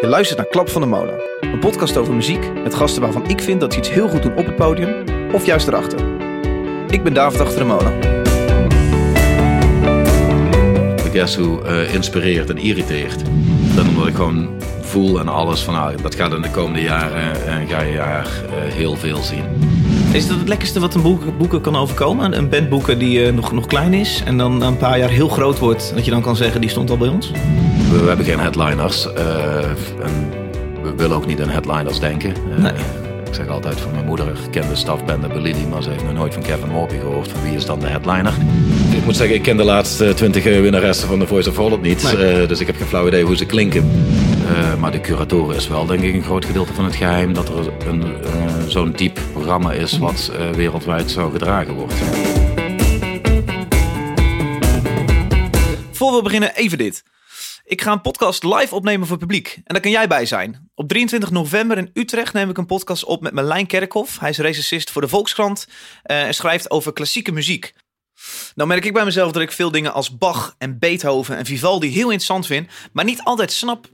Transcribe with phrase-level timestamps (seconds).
[0.00, 1.20] Je luistert naar Klap van de Molen.
[1.40, 4.36] Een podcast over muziek met gasten waarvan ik vind dat ze iets heel goed doen
[4.36, 5.98] op het podium of juist erachter.
[6.88, 8.00] Ik ben David Achter de Molen.
[10.96, 13.22] De Guess Who eh, inspireert en irriteert.
[13.74, 14.48] Dat omdat ik gewoon
[14.80, 18.26] voel en alles van nou, dat gaat in de komende jaren en ga je daar
[18.26, 19.44] eh, heel veel zien.
[20.12, 22.36] Is dat het lekkerste wat een boek, boeken kan overkomen?
[22.36, 25.10] Een band boeken die eh, nog, nog klein is en dan na een paar jaar
[25.10, 25.92] heel groot wordt.
[25.94, 27.32] Dat je dan kan zeggen, die stond al bij ons?
[27.90, 29.64] We, we hebben geen headliners eh,
[30.04, 30.30] en
[30.82, 32.34] we willen ook niet aan headliners denken.
[32.34, 32.72] Eh, Nee.
[33.28, 36.42] Ik zeg altijd van mijn moeder kende stafbende Bellini, maar ze heeft nog nooit van
[36.42, 37.28] Kevin Morby gehoord.
[37.28, 38.32] Van wie is dan de headliner?
[38.96, 42.02] Ik moet zeggen, ik ken de laatste twintig winnaressen van de Voice of Holland niet.
[42.02, 42.32] Nee.
[42.42, 43.90] eh, dus ik heb geen flauw idee hoe ze klinken.
[44.48, 47.48] Eh, maar de curatoren is wel denk ik een groot gedeelte van het geheim dat
[47.48, 48.30] er een, eh,
[48.66, 51.94] zo'n diep programma is wat eh, wereldwijd zo gedragen wordt.
[55.90, 57.02] Voor we beginnen, even dit.
[57.70, 59.54] Ik ga een podcast live opnemen voor het publiek.
[59.54, 60.70] En daar kan jij bij zijn.
[60.74, 64.18] Op 23 november in Utrecht neem ik een podcast op met Merlijn Kerkhoff.
[64.18, 65.68] Hij is recensist voor de Volkskrant
[66.02, 67.74] eh, en schrijft over klassieke muziek.
[68.54, 71.88] Nou merk ik bij mezelf dat ik veel dingen als Bach en Beethoven en Vivaldi
[71.88, 73.88] heel interessant vind, maar niet altijd snap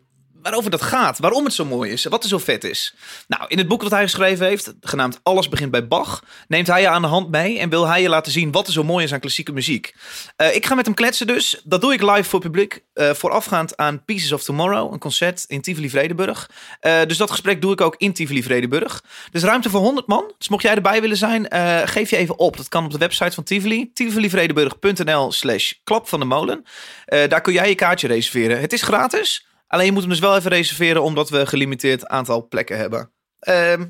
[0.47, 2.95] waarover dat gaat, waarom het zo mooi is, wat er zo vet is.
[3.29, 6.81] Nou, in het boek dat hij geschreven heeft, genaamd Alles begint bij Bach, neemt hij
[6.81, 9.05] je aan de hand mee en wil hij je laten zien wat er zo mooi
[9.05, 9.95] is aan klassieke muziek.
[10.37, 11.61] Eh, ik ga met hem kletsen dus.
[11.65, 12.85] Dat doe ik live voor publiek.
[12.93, 14.93] eh, voorafgaand aan Pieces of Tomorrow.
[14.93, 16.51] Een concert in Tivoli Vredenburg.
[16.81, 19.03] Eh, dus dat gesprek doe ik ook in Tivoli Vredenburg.
[19.31, 20.33] Dus ruimte voor 100 man.
[20.39, 21.47] Dus mocht jij erbij willen zijn,
[21.89, 22.57] geef je even op.
[22.57, 23.91] Dat kan op de website van Tivoli.
[23.93, 26.65] tivolivredenburg.nl slash klap van de molen.
[27.07, 28.61] Daar kun jij je kaartje reserveren.
[28.61, 29.47] Het is gratis.
[29.67, 33.13] Alleen je moet hem dus wel even reserveren omdat we een gelimiteerd aantal plekken hebben.
[33.39, 33.87] Ehm,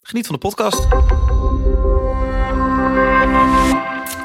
[0.00, 0.86] geniet van de podcast.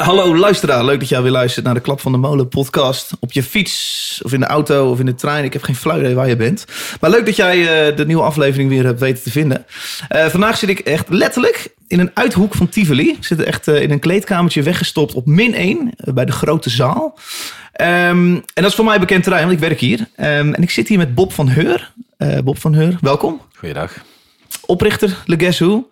[0.04, 3.12] Hallo luisteraar, leuk dat jij weer luistert naar de Klap van de Molen podcast.
[3.20, 5.44] Op je fiets of in de auto of in de trein.
[5.44, 6.66] Ik heb geen flauw idee waar je bent.
[7.00, 9.66] Maar leuk dat jij eh, de nieuwe aflevering weer hebt weten te vinden.
[10.08, 13.10] Eh, vandaag zit ik echt letterlijk in een uithoek van Tivoli.
[13.10, 16.70] Ik zit echt eh, in een kleedkamertje weggestopt op min 1 eh, bij de grote
[16.70, 17.18] zaal.
[17.74, 20.08] Ehm, en dat is voor mij bekend terrein, want ik werk hier.
[20.16, 21.92] Ehm, en ik zit hier met Bob van Heur.
[22.44, 24.13] Bob van Heur, welkom Goeiedag.
[24.66, 25.90] Oprichter Le Guess Who.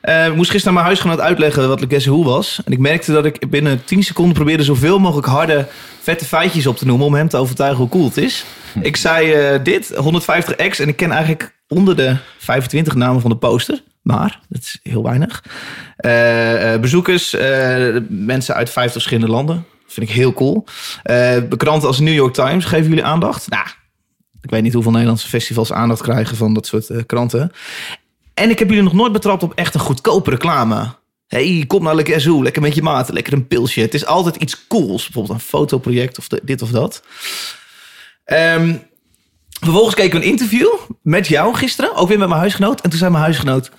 [0.00, 2.60] Eh, ik moest gisteren aan mijn huisgenoot uitleggen wat Le Guess Who was.
[2.64, 5.66] En ik merkte dat ik binnen 10 seconden probeerde zoveel mogelijk harde,
[6.00, 7.06] vette feitjes op te noemen...
[7.06, 8.44] om hem te overtuigen hoe cool het is.
[8.82, 13.36] Ik zei eh, dit, 150x, en ik ken eigenlijk onder de 25 namen van de
[13.36, 13.82] poster.
[14.02, 15.44] Maar, dat is heel weinig.
[15.96, 17.36] Eh, bezoekers,
[18.08, 19.64] mensen uit 50 verschillende landen.
[19.86, 20.64] Vind ik heel cool.
[21.02, 23.48] Eh kranten als New York Times geven jullie aandacht.
[23.48, 23.66] Nou,
[24.42, 27.52] ik weet niet hoeveel Nederlandse festivals aandacht krijgen van dat soort eh, kranten.
[28.34, 30.94] En ik heb jullie nog nooit betrapt op echt een goedkope reclame.
[31.26, 33.80] hey, kom naar Le Guess Who, lekker met je maat, lekker een pilsje.
[33.80, 37.02] Het is altijd iets cools, bijvoorbeeld een fotoproject of de- dit of dat.
[38.24, 38.74] Ehm,
[39.60, 40.68] vervolgens keken we een interview
[41.02, 42.80] met jou gisteren, ook weer met mijn huisgenoot.
[42.80, 43.70] En toen zei mijn huisgenoot,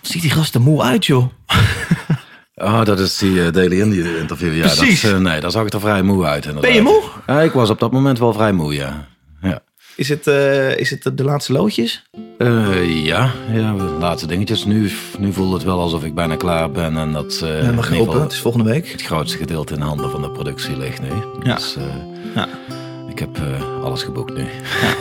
[0.00, 1.26] ziet die gast er moe uit joh.
[2.54, 4.54] Oh, dat is die eh, Daily Indie interview.
[4.56, 5.00] Ja, Precies.
[5.00, 6.44] Dat, eh, nee, daar zag ik er vrij moe uit.
[6.44, 6.62] Inderdaad.
[6.72, 7.02] Ben je moe?
[7.26, 9.06] Ja, ik was op dat moment wel vrij moe, ja.
[9.40, 9.60] Ja,
[9.98, 12.02] Is het, eh, is het de laatste loodjes?
[12.38, 14.64] Eh, ja, ja de laatste dingetjes.
[14.64, 17.94] Nu, nu voelt het wel alsof ik bijna klaar ben en dat eh, Ja, mag
[17.96, 18.88] je het is volgende week.
[18.92, 21.08] het grootste gedeelte in handen van de productie ligt nu.
[21.42, 21.54] Ja.
[21.54, 21.82] Dus eh,
[22.34, 22.48] Ja.
[23.18, 24.46] Ik heb eh, alles geboekt nu.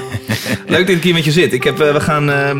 [0.75, 1.53] Leuk dat ik hier met je zit.
[1.53, 2.57] Ik heb, eh, we gaan eh, eh,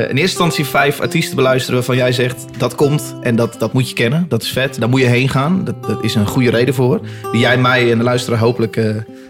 [0.00, 3.88] in eerste instantie vijf artiesten beluisteren waarvan jij zegt dat komt en dat, dat moet
[3.88, 4.26] je kennen.
[4.28, 4.80] Dat is vet.
[4.80, 5.64] Daar moet je heen gaan.
[5.64, 7.00] Dat, dat is een goede reden voor.
[7.32, 8.80] Die jij mij en de luisteraar hopelijk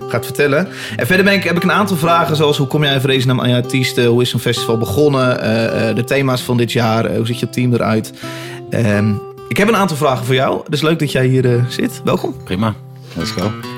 [0.09, 0.69] gaat vertellen.
[0.97, 3.41] En verder ben ik, heb ik een aantal vragen zoals hoe kom jij in vredesnaam
[3.41, 4.07] aan je artiesten?
[4.07, 5.37] Hoe is zo'n festival begonnen?
[5.95, 7.17] De thema's van dit jaar?
[7.17, 8.13] Hoe ziet je team eruit?
[8.71, 9.13] Ehm,
[9.49, 10.63] ik heb een aantal vragen voor jou.
[10.69, 12.01] Dus leuk dat jij hier zit.
[12.05, 12.35] Welkom.
[12.45, 12.75] Prima,
[13.17, 13.78] let's go.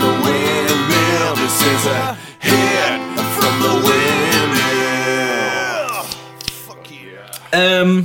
[0.00, 1.34] the Windmill.
[1.34, 3.00] This is a hit
[3.36, 4.10] from the Windmill.
[6.66, 8.04] Fuck yeah.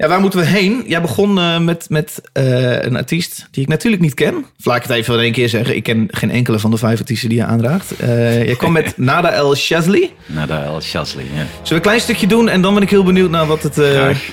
[0.00, 0.82] Ja, waar moeten we heen?
[0.86, 4.36] Jij begon eh, met, met eh, een artiest die ik natuurlijk niet ken.
[4.58, 5.76] Of laat ik het even in één keer zeggen.
[5.76, 7.96] Ik ken geen enkele van de vijf artiesten die je aandraagt.
[7.96, 10.12] Eh jij kwam met Nada El Shazli.
[10.26, 11.28] Nada El Shazli, ja.
[11.30, 12.48] Zullen we een klein stukje doen?
[12.48, 13.76] En dan ben ik heel benieuwd naar wat het,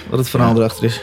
[0.10, 1.02] wat het verhaal erachter is.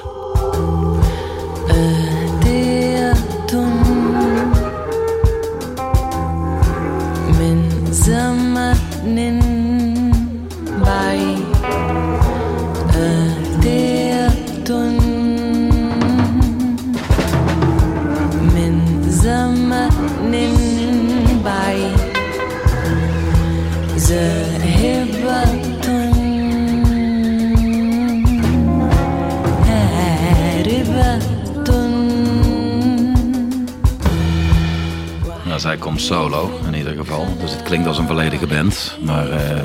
[35.97, 37.27] Solo in ieder geval.
[37.41, 38.99] Dus het klinkt als een volledige band.
[39.01, 39.57] Maar eh,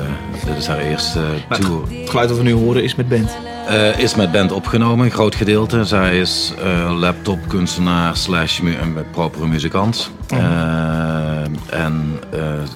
[0.46, 1.82] dit is haar eerste tour.
[1.88, 3.36] Het geluid dat we nu horen is met band.
[3.68, 5.84] Eh, is met band opgenomen, een groot gedeelte.
[5.84, 8.74] Zij is eh, laptopkunstenaar slash mu
[9.10, 10.10] propere muzikant.
[11.70, 12.20] En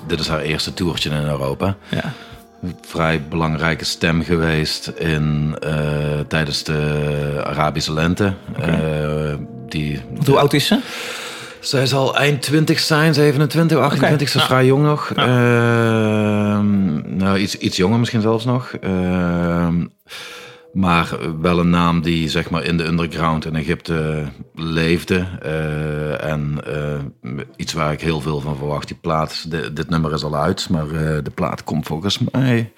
[0.07, 1.77] dit is haar eerste toertje in Europa.
[1.89, 2.12] Ja.
[2.81, 5.57] Vrij belangrijke stem geweest in,
[6.29, 8.35] tijdens de Arabische lente.
[9.69, 10.79] Die, Hoe oud is ze?
[11.64, 15.11] Zij zal eind 20 zijn, 27, 28, ze is vrij jong nog.
[15.14, 18.72] Ehm, nou, iets, iets jonger misschien zelfs nog.
[18.81, 19.84] Ehm,
[20.72, 21.08] maar
[21.40, 24.25] wel een naam die zeg maar in de underground in Egypte
[24.55, 25.26] leefde.
[25.43, 28.88] Eh, en eh, iets waar ik heel veel van verwacht.
[28.88, 32.72] Die plaat, de- dit nummer is al uit, maar eh, de plaat komt volgens mij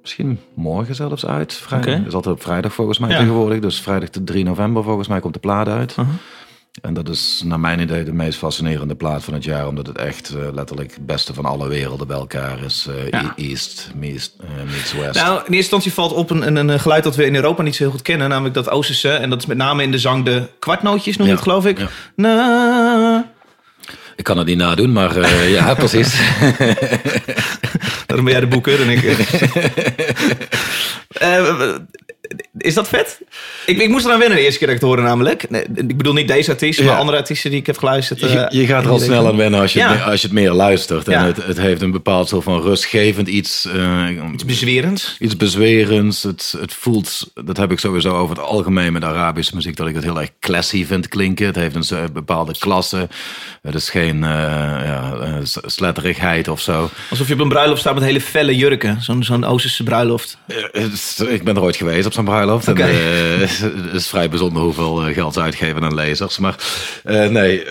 [0.00, 1.54] misschien morgen zelfs uit.
[1.54, 2.06] Vrijdag.
[2.06, 3.18] Is altijd op vrijdag volgens mij Ja.
[3.18, 3.58] tegenwoordig.
[3.60, 5.90] Dus vrijdag de 3 november volgens mij komt de plaat uit.
[5.90, 6.06] Uh-huh.
[6.80, 9.66] En dat is naar mijn idee de meest fascinerende plaat van het jaar.
[9.66, 12.86] Omdat het echt eh, letterlijk het beste van alle werelden bij elkaar is.
[12.88, 13.34] Eh, Ja.
[13.36, 15.14] e- East meets, eh, meets West.
[15.14, 17.74] Nou, in eerste instantie valt op een, een, een geluid dat we in Europa niet
[17.76, 18.28] zo heel goed kennen.
[18.28, 19.10] Namelijk dat Oosterse.
[19.10, 21.38] En dat is met name in de zang de kwartnootjes noem je Ja.
[21.38, 21.78] het geloof ik.
[21.78, 21.88] Ja.
[22.16, 23.30] Na.
[24.16, 26.14] Ik kan het niet nadoen, maar eh, ja, precies.
[28.06, 29.02] Daarom ben jij de boeker en ik...
[32.62, 33.20] Is dat vet?
[33.66, 35.50] Ik, ik moest eraan wennen de eerste keer dat ik het hoorde namelijk.
[35.50, 36.96] Nee, ik bedoel niet deze artiest, maar Ja.
[36.98, 38.20] andere artiesten die ik heb geluisterd.
[38.20, 39.88] Je, eh, je gaat er al snel aan wennen als je, Ja.
[39.88, 41.06] het, meer- als je het meer luistert.
[41.08, 41.26] En Ja.
[41.26, 43.64] het, het heeft een bepaald soort van rustgevend iets.
[43.74, 45.16] eh, Iets bezwerends.
[45.18, 46.22] iets bezwerends.
[46.22, 49.94] Het, het voelt, dat heb ik sowieso over het algemeen met Arabische muziek, dat ik
[49.94, 51.46] het heel erg classy vind klinken.
[51.46, 53.08] Het heeft een bepaalde klasse.
[53.62, 54.30] Het is geen eh,
[54.84, 56.90] ja, sletterigheid of zo.
[57.10, 59.02] Alsof je op een bruiloft staat met hele felle jurken.
[59.02, 60.36] Zo'n zo'n Oosterse bruiloft.
[61.28, 62.50] Ik ben er ooit geweest op zo'n bruiloft.
[62.60, 63.40] En, eh,
[63.84, 66.38] het is vrij bijzonder hoeveel eh, geld ze uitgeven aan lezers.
[66.38, 66.54] Maar
[67.04, 67.62] eh, nee.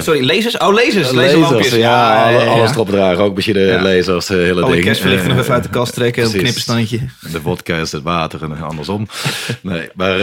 [0.00, 0.58] Sorry, lasers?
[0.58, 0.94] Oh, lasers.
[0.94, 1.74] Lezers, Laserlampjes.
[1.74, 2.50] ja, alle- ja, ja.
[2.50, 3.24] alles erop dragen.
[3.24, 3.82] Ook beetje de Ja.
[3.82, 4.84] lasers, hele Alle ding.
[4.84, 6.22] kerstverlichting nog even uit de kast trekken.
[6.22, 6.42] Een precies.
[6.64, 6.98] knipperstandje.
[7.32, 9.06] De vodka is het water en andersom.
[9.62, 10.18] Nee, maar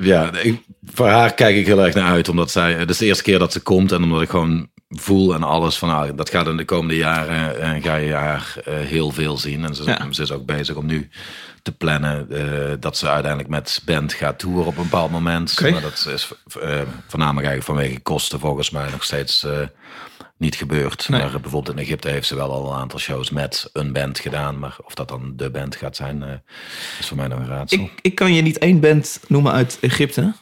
[0.00, 0.60] ja, ik,
[0.94, 2.28] voor haar kijk ik heel erg naar uit.
[2.28, 3.92] Omdat zij, het is de eerste keer dat ze komt.
[3.92, 7.82] En omdat ik gewoon voel en alles van, ah, dat gaat in de komende jaren,
[7.82, 9.64] ga je haar heel veel zien.
[9.64, 10.06] En ze, Ja.
[10.10, 11.08] ze is ook bezig om nu
[11.64, 15.60] te plannen eh, dat ze uiteindelijk met band gaat toeren op een bepaald moment.
[15.60, 19.44] Maar dat is eh, voornamelijk eigenlijk vanwege kosten volgens mij nog steeds...
[19.44, 19.60] eh,
[20.36, 21.08] niet gebeurd.
[21.08, 21.20] Nee.
[21.20, 24.58] Maar bijvoorbeeld in Egypte heeft ze wel al een aantal shows met een band gedaan.
[24.58, 26.42] Maar of dat dan de band gaat zijn,
[26.98, 27.78] is voor mij nog een raadsel.
[27.80, 30.32] Ik, ik kan je niet één band noemen uit Egypte.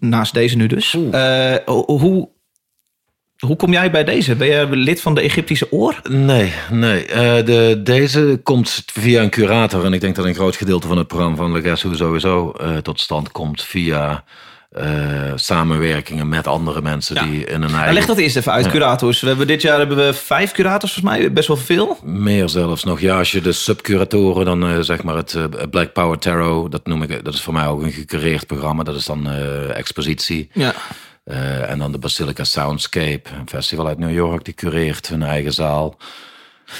[0.00, 0.92] Naast deze nu dus.
[0.92, 2.28] Ho- hoe,
[3.46, 4.34] hoe kom jij bij deze?
[4.34, 6.00] Ben je lid van de Egyptische Oor?
[6.08, 7.06] Nee, nee.
[7.06, 9.84] Eh, de, deze komt via een curator.
[9.84, 12.50] En ik denk dat een groot gedeelte van het programma van Le Guess Who sowieso
[12.50, 14.24] eh, tot stand komt via
[14.70, 14.86] eh,
[15.34, 17.22] samenwerkingen met andere mensen Ja.
[17.22, 17.94] die in een Nou, eigen...
[17.94, 19.20] leg dat eerst even uit, curators.
[19.20, 21.32] We hebben dit jaar hebben we vijf curators, volgens mij.
[21.32, 21.98] Best wel veel.
[22.02, 23.00] Meer zelfs nog.
[23.00, 25.36] Ja, als je de subcuratoren, dan zeg maar het
[25.70, 28.82] Black Power Tarot, dat noem ik, dat is voor mij ook een gecureerd programma.
[28.82, 29.28] Dat is dan
[29.74, 30.48] expositie.
[30.52, 30.74] Ja.
[31.28, 35.52] Eh, en dan de Basilica Soundscape, een festival uit New York, die cureert hun eigen
[35.52, 35.96] zaal.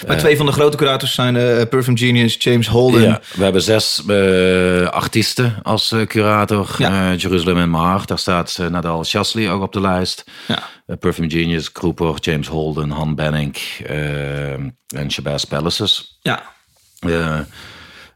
[0.07, 3.03] Maar twee van de grote curators zijn eh Perfume Genius, James Holden.
[3.03, 6.75] Ja, we hebben zes eh, artiesten als eh, curator.
[6.79, 7.11] Ja.
[7.13, 10.25] Eh, Jeruzalem en My Daar staat eh, Nadal Shasley ook op de lijst.
[10.47, 10.59] Ja.
[10.87, 14.53] Eh, Perfume Genius, Cooper, James Holden, Han Benning eh,
[14.89, 16.19] en Shabazz Palaces.
[16.23, 16.43] ja.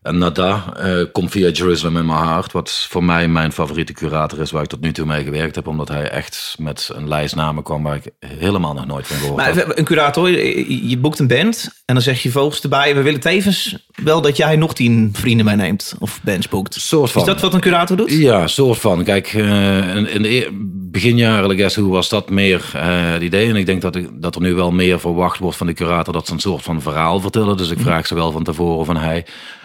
[0.02, 4.40] En Nada eh, komt via Jerusalem in My Heart, wat voor mij mijn favoriete curator
[4.40, 7.35] is, waar ik tot nu toe mee gewerkt heb, omdat hij echt met een lijst
[7.35, 9.78] namen kwam waar ik helemaal nog nooit van gehoord Maar had.
[9.78, 12.94] een curator, je, je boekt een band en dan zeg je volgens erbij...
[12.94, 16.75] we willen tevens wel dat jij nog tien vrienden meeneemt of bands boekt.
[16.75, 17.21] Soort van.
[17.21, 18.11] Is dat wat een curator doet?
[18.11, 19.04] Ja, soort van.
[19.04, 20.49] Kijk, eh, in, in de
[20.90, 23.49] beginjaren, hoe was dat meer eh, het idee?
[23.49, 26.12] En ik denk dat, ik, dat er nu wel meer verwacht wordt van de curator
[26.12, 27.56] dat ze een soort van verhaal vertellen.
[27.56, 29.25] Dus ik vraag ze wel van tevoren van, hij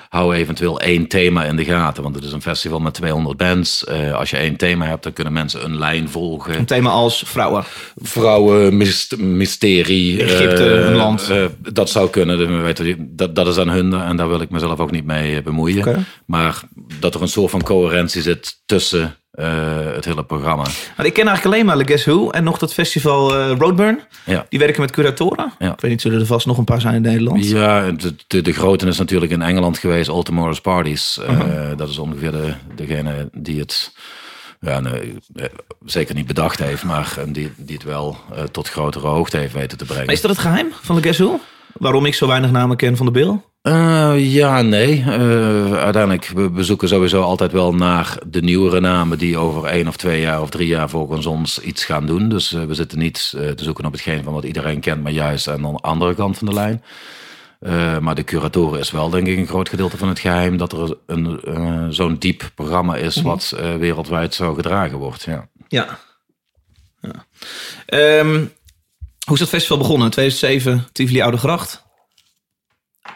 [0.09, 2.03] hou eventueel één thema in de gaten.
[2.03, 3.83] Want het is een festival met 200 bands.
[3.85, 6.57] Eh, als je één thema hebt, dan kunnen mensen een lijn volgen.
[6.57, 7.63] Een thema als vrouwen.
[7.95, 10.23] Vrouwen, myst- mysterie.
[10.23, 11.29] Egypte, eh, een land.
[11.29, 12.63] eh, dat zou kunnen.
[12.63, 16.05] Weten, dat, dat is aan hun en daar wil ik mezelf ook niet mee bemoeien.
[16.25, 16.61] Maar
[16.99, 20.63] dat er een soort van coherentie zit tussen eh, het hele programma.
[20.97, 23.99] Maar ik ken eigenlijk alleen maar Le Guess Who en nog dat festival eh, Roadburn.
[24.25, 24.45] Ja.
[24.49, 25.53] Die werken met curatoren.
[25.59, 25.73] Ja.
[25.73, 27.47] Ik weet niet, zullen er vast nog een paar zijn in Nederland?
[27.47, 31.19] Ja, de, de, de grote is natuurlijk in Engeland geweest, All Tomorrow's Parties.
[31.19, 33.93] Eh, dat is ongeveer de, degene die het
[34.59, 35.17] ja, nee,
[35.85, 38.17] zeker niet bedacht heeft, maar die, die het wel
[38.51, 40.05] tot grotere hoogte heeft weten te brengen.
[40.05, 41.39] Maar is dat het geheim van Le Guess Who?
[41.79, 43.41] waarom ik zo weinig namen ken van de Bill?
[43.67, 45.03] Eh, ja, nee.
[45.07, 49.87] Eh, uiteindelijk, we, we zoeken sowieso altijd wel naar de nieuwere namen die over één
[49.87, 52.29] of twee jaar of drie jaar volgens ons iets gaan doen.
[52.29, 55.49] Dus eh, we zitten niet te zoeken op hetgeen van wat iedereen kent, maar juist
[55.49, 56.83] aan de andere kant van de lijn.
[58.01, 60.97] Maar de curatoren is wel denk ik een groot gedeelte van het geheim dat er
[61.05, 65.23] een, zo'n diep programma is wat eh, wereldwijd zo gedragen wordt.
[65.23, 65.47] Ja.
[65.67, 65.99] Ja.
[67.01, 67.25] ja.
[67.85, 68.45] Ehm,
[69.25, 70.09] hoe is dat festival begonnen?
[70.09, 71.85] 2007, Tivoli Oude Gracht.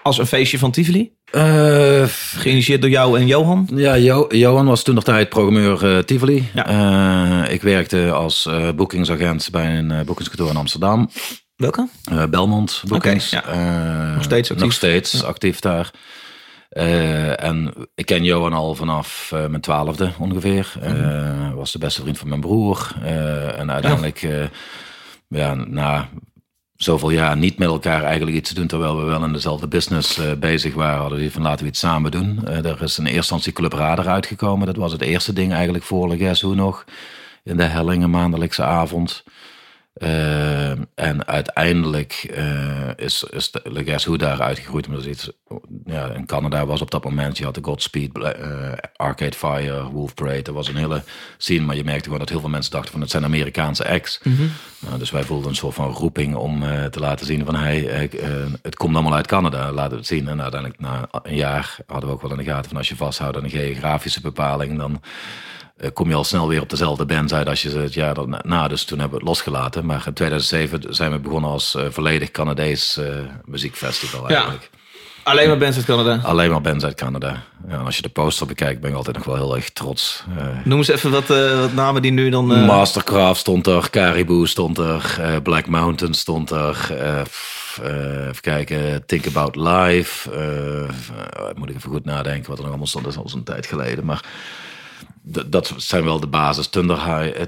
[0.03, 1.11] Als een feestje van Tivoli.
[1.31, 2.03] Eh,
[2.37, 3.67] Geïnitieerd door jou en Johan.
[3.75, 6.49] Ja, Jo- Johan was toen nog tijd programmeur eh, Tivoli.
[6.53, 6.67] Ja.
[7.45, 11.09] Eh, ik werkte als boekingsagent bij een uh, boekingskantoor in Amsterdam.
[11.55, 11.87] Welke?
[12.29, 12.81] Belmont
[13.41, 14.63] Eh, Nog steeds actief.
[14.65, 15.91] Nog steeds actief daar.
[17.35, 20.73] En ik ken Johan al vanaf mijn twaalfde ongeveer.
[20.81, 22.91] Eh, was de beste vriend van mijn broer.
[23.57, 24.27] En uiteindelijk,
[25.27, 26.09] ja, na
[26.83, 30.17] zoveel jaar niet met elkaar eigenlijk iets te doen, terwijl we wel in dezelfde business
[30.17, 32.45] eh, bezig waren, hadden we van laten we iets samen doen.
[32.45, 34.65] Eh er is in eerste instantie Club Radar uitgekomen.
[34.67, 36.85] Dat was het eerste ding eigenlijk voor Le Guess Who nog.
[37.43, 39.23] In de Hellingen maandelijkse avond.
[39.93, 44.87] Eh, en uiteindelijk eh, is, is de Le Guess Who daar uitgegroeid.
[44.87, 45.31] Maar iets,
[45.85, 50.13] ja, in Canada was op dat moment, je had de Godspeed, eh, Arcade Fire, Wolf
[50.13, 50.41] Parade.
[50.41, 51.03] Dat was een hele
[51.37, 54.19] scene, maar je merkte gewoon dat heel veel mensen dachten van het zijn Amerikaanse acts.
[54.79, 58.09] Nou, dus wij voelden een soort van roeping om eh, te laten zien van hey,
[58.61, 60.27] het komt allemaal uit Canada, laten we het zien.
[60.27, 62.95] En uiteindelijk na een jaar hadden we ook wel in de gaten van als je
[62.95, 65.01] vasthoudt aan een geografische bepaling, dan
[65.93, 68.41] kom je al snel weer op dezelfde band uit als je het jaar daarna.
[68.45, 68.67] na.
[68.67, 69.85] Dus toen hebben we het losgelaten.
[69.85, 73.05] Maar in 2007 zijn we begonnen als eh, volledig Canadees eh,
[73.45, 74.69] muziekfestival eigenlijk.
[75.23, 76.19] Alleen maar bands uit Canada.
[76.23, 77.43] Alleen maar bands uit Canada.
[77.67, 80.23] Ja, en als je de poster bekijkt, ben ik altijd nog wel heel erg trots.
[80.37, 82.53] Eh, Noem eens even wat, eh, wat namen die nu dan...
[82.53, 86.87] eh, Mastercraft stond er, Caribou stond er, eh, Black Mountain stond er.
[86.89, 90.31] eh, eh, even kijken, Think About Life.
[90.31, 90.89] eh, eh,
[91.55, 93.03] moet ik even goed nadenken wat er nog allemaal stond.
[93.03, 94.05] Dat is al zo'n tijd geleden.
[94.05, 94.23] Maar
[95.47, 96.67] dat zijn wel de basis.
[96.67, 97.39] Thunder High,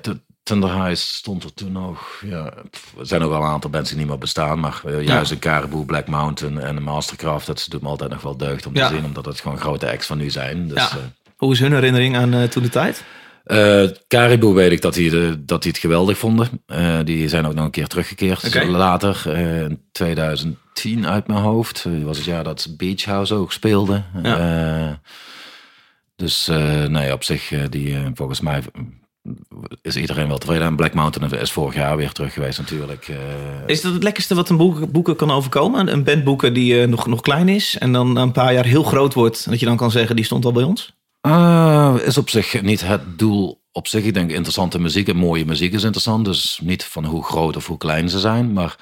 [0.43, 2.21] eh, High stond er toen nog.
[2.25, 2.45] Ja,
[2.99, 4.59] er zijn ook wel een aantal mensen die niet meer bestaan.
[4.59, 7.45] Maar eh, juist een Caribou, Black Mountain en een Mastercraft.
[7.47, 8.87] Dat doet me altijd nog wel deugd om Ja.
[8.87, 9.05] te zien.
[9.05, 10.67] Omdat het gewoon grote acts van nu zijn.
[10.67, 10.89] Dus, ja.
[10.97, 11.03] eh,
[11.37, 13.03] Hoe is hun herinnering aan toen de tijd?
[13.43, 16.63] eh Caribou weet ik dat die, de, dat die het geweldig vonden.
[17.05, 19.27] Die zijn ook nog een keer teruggekeerd later.
[19.37, 21.85] in 2010 uit mijn hoofd.
[22.03, 24.03] Was het jaar dat Beach House ook speelde.
[24.23, 24.99] Ja.
[26.15, 28.61] Dus eh, nee, op zich, eh, die, eh, volgens mij
[29.81, 30.67] is iedereen wel tevreden.
[30.67, 33.11] En Black Mountain is vorig jaar weer terug geweest natuurlijk.
[33.65, 35.91] Is dat het lekkerste wat een boek, boeken kan overkomen?
[35.91, 39.13] Een band boeken die nog, nog klein is en dan een paar jaar heel groot
[39.13, 39.45] wordt.
[39.45, 40.93] En dat je dan kan zeggen, die stond al bij ons?
[42.05, 44.03] Is op zich niet het doel op zich.
[44.03, 46.25] Ik denk interessante muziek en mooie muziek is interessant.
[46.25, 48.53] Dus niet van hoe groot of hoe klein ze zijn.
[48.53, 48.75] Maar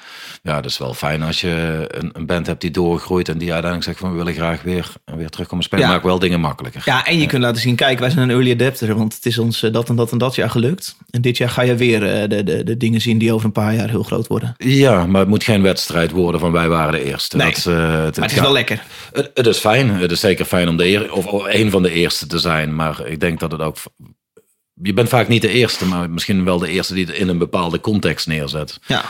[0.44, 3.54] ja, het is wel fijn als je een, een band hebt die doorgroeit en die
[3.54, 5.86] uiteindelijk zegt van we willen graag weer, weer terugkomen spelen.
[5.86, 5.92] Ja.
[5.92, 6.82] Maakt wel dingen makkelijker.
[6.86, 9.38] Ja, en je kunt laten zien, kijk, wij zijn een early adapter, want het is
[9.38, 10.96] ons eh, dat en dat en dat jaar gelukt.
[11.10, 13.52] En dit jaar ga je weer eh, de, de, de dingen zien die over een
[13.52, 14.54] paar jaar heel groot worden.
[14.58, 17.38] Ja, maar het moet geen wedstrijd worden van wij waren de eerste.
[17.38, 18.84] Nee, Dat, eh, het, Maar het is wel lekker.
[19.12, 19.90] Het, het is fijn.
[19.90, 22.76] Het is zeker fijn om de eer, of of een van de eerste te zijn.
[22.76, 23.78] Maar ik denk dat het ook.
[24.84, 27.38] Je bent vaak niet de eerste, maar misschien wel de eerste die het in een
[27.38, 28.80] bepaalde context neerzet.
[28.88, 29.06] Ja.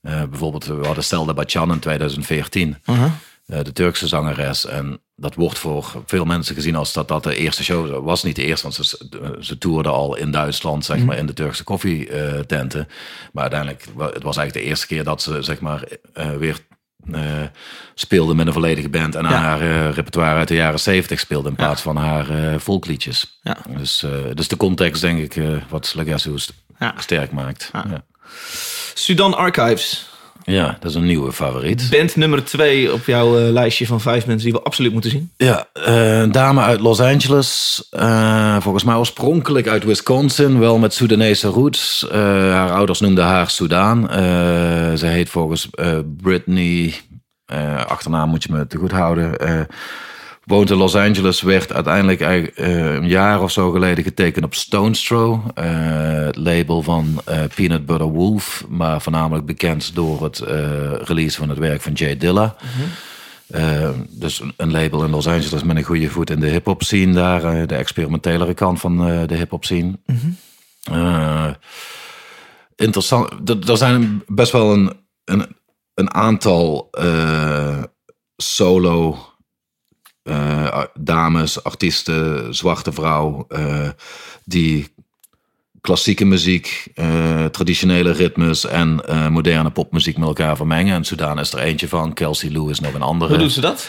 [0.00, 2.76] Eh, bijvoorbeeld, we hadden Stelda Bacan in 2014.
[2.86, 3.12] Uh-huh.
[3.46, 4.66] eh, de Turkse zangeres.
[4.66, 8.22] En dat wordt voor veel mensen gezien als dat dat de eerste show was.
[8.22, 11.64] Niet de eerste, want ze, ze toerden al in Duitsland, zeg maar, in de Turkse
[11.64, 12.88] koffietenten.
[13.32, 13.84] maar uiteindelijk,
[14.14, 16.58] het was eigenlijk de eerste keer dat ze, zeg maar, eh, weer
[17.94, 19.14] speelde met een volledige band.
[19.14, 19.30] En Ja.
[19.30, 23.38] haar eh, repertoire uit de jaren zeventig speelde in plaats van haar eh volkliedjes.
[23.42, 23.56] Ja.
[23.78, 26.30] Dus, eh, dus de context, denk ik, eh, wat Legacy
[26.78, 26.94] Ja.
[26.98, 27.70] sterk maakt.
[28.94, 30.09] Sudan Archives.
[30.50, 31.88] Ja, dat is een nieuwe favoriet.
[31.90, 35.30] Band nummer twee op jouw eh, lijstje van vijf mensen die we absoluut moeten zien.
[35.36, 37.86] Ja, eh, een dame uit Los Angeles.
[37.90, 42.08] eh, volgens mij oorspronkelijk uit Wisconsin, wel met Soedanese roots.
[42.08, 42.18] Eh,
[42.52, 44.10] haar ouders noemden haar Soudaan.
[44.10, 44.18] Eh,
[44.94, 46.94] ze heet volgens eh Britney,
[47.44, 49.38] eh, achternaam moet je me te goed houden.
[50.50, 55.04] Woont in Los Angeles, werd uiteindelijk eh, een jaar of zo geleden getekend op Stones
[55.04, 55.40] Throw.
[55.54, 55.64] eh,
[56.24, 60.38] het label van eh, Peanut Butter Wolf, maar voornamelijk bekend door het
[61.04, 62.56] release van het werk van Jay Dilla.
[63.46, 67.12] Eh, dus een- label in Los Angeles met een goede voet in de hip-hop scene
[67.12, 69.98] daar, de experimentelere kant van de hip-hop scene.
[70.90, 71.50] Eh,
[72.76, 73.50] interessant.
[73.68, 74.92] Er- zijn best wel een,
[75.24, 75.46] een,
[75.94, 76.90] een aantal
[78.36, 79.18] solo
[80.30, 83.88] eh, dames, artiesten, zwarte vrouw, eh,
[84.44, 84.88] die
[85.80, 89.00] klassieke muziek, eh, traditionele ritmes en
[89.32, 90.94] moderne popmuziek met elkaar vermengen.
[90.94, 92.12] En Sudaan is er eentje van.
[92.12, 93.30] Kelsey Lou is nog een andere.
[93.30, 93.88] Hoe doet ze dat?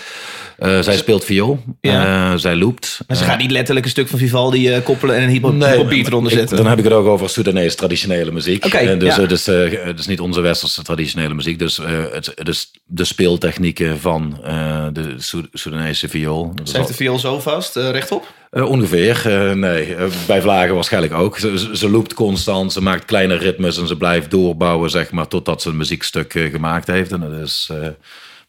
[0.61, 1.59] Eh, zij speelt viool.
[1.81, 2.31] Ja.
[2.31, 2.99] Eh, zij loopt.
[3.07, 5.51] Maar ze Eh, gaat niet letterlijk een stuk van Vivaldi eh, koppelen en een hypo
[5.51, 6.57] Nee, hypobeat eronder ik- zetten.
[6.57, 8.65] Dan heb ik het ook over Soedanese traditionele muziek.
[8.65, 9.21] Oké, Eh, dus ja.
[9.21, 11.59] het, is, eh, het is niet onze westerse traditionele muziek.
[11.59, 16.53] Dus eh, het, is de speeltechnieken van eh, de Soe- Soedanese viool.
[16.63, 18.27] Ze heeft de viool zo vast, eh, rechtop.
[18.49, 19.95] eh, ongeveer, eh, nee.
[20.27, 21.37] Bij Vlagen waarschijnlijk ook.
[21.39, 25.27] Ze, ze, ze loopt constant, ze maakt kleine ritmes en ze blijft doorbouwen, zeg maar,
[25.27, 27.11] totdat ze een muziekstuk gemaakt heeft.
[27.11, 27.87] En dat is, eh,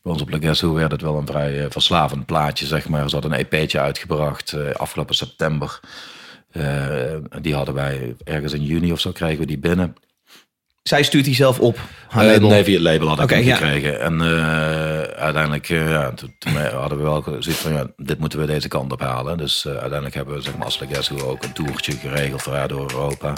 [0.02, 3.08] bij ons op Legesso werd het wel een vrij eh, verslavend plaatje, zeg maar.
[3.08, 5.80] Ze had een EP'tje uitgebracht eh, afgelopen september.
[6.50, 6.64] Eh,
[7.40, 9.94] die hadden wij ergens in juni of zo, kregen we die binnen.
[10.82, 11.78] Zij stuurt die zelf op.
[12.08, 12.48] Haar Eh, label.
[12.48, 13.56] nee, via het label had ik Oké, hem ja.
[13.56, 14.00] gekregen.
[14.00, 14.22] En
[15.16, 18.92] uiteindelijk ja, toen, toen hadden we wel zoiets van, ja, dit moeten we deze kant
[18.92, 19.38] op halen.
[19.38, 22.90] Dus uiteindelijk hebben we zeg maar, als Legesso ook een toertje geregeld voor haar door
[22.90, 23.32] Europa.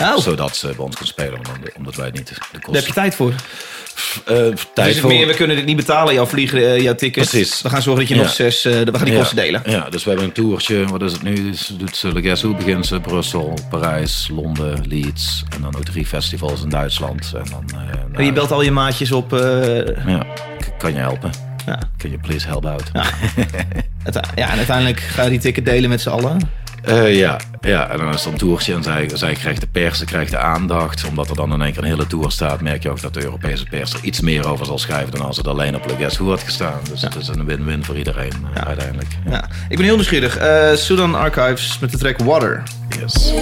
[0.00, 0.16] Oh.
[0.18, 2.74] Zodat ze bij ons kon spelen, omdat, omdat wij niet de Daar kosten...
[2.74, 3.32] heb je tijd voor.
[4.26, 4.36] Eh,
[4.74, 5.10] tijd Dus voor...
[5.10, 7.30] meer, we kunnen dit niet betalen, jouw vliegen, eh, jouw tickets.
[7.30, 7.62] Precies.
[7.62, 8.22] We gaan zorgen dat je Ja.
[8.22, 9.62] nog zes, eh, we gaan die Ja, kosten delen.
[9.66, 10.84] Ja, dus we hebben een toertje.
[10.86, 11.54] Wat is het nu?
[11.54, 15.44] Ze doet ze Legesso, begint ze Brussel, Parijs, Londen, Leeds.
[15.54, 17.32] En dan ook drie festivals in Duitsland.
[17.34, 17.80] En dan...
[18.12, 19.30] En je belt al je maatjes op.
[20.06, 20.26] Ja,
[20.78, 21.30] kan je helpen?
[21.66, 21.78] ja.
[21.98, 22.90] Can you please help out?
[22.92, 23.04] Ja.
[24.34, 26.40] Ja, en uiteindelijk ga je die ticket delen met z'n allen.
[26.86, 29.98] Eh, ja, ja, en dan is er een toertje en zij, zij krijgt de pers,
[29.98, 31.08] ze krijgt de aandacht.
[31.08, 33.24] Omdat er dan in één keer een hele tour staat, merk je ook dat de
[33.24, 36.18] Europese pers er iets meer over zal schrijven dan als het alleen op Le Guess
[36.18, 36.80] Who had gestaan.
[36.90, 39.08] Dus het is een win-win voor iedereen eh, uiteindelijk.
[39.24, 39.30] Ja.
[39.30, 39.48] Ja.
[39.68, 40.36] Ik ben heel nieuwsgierig.
[40.36, 42.62] Eh Sudan Archives met de track Water.
[43.00, 43.32] Yes.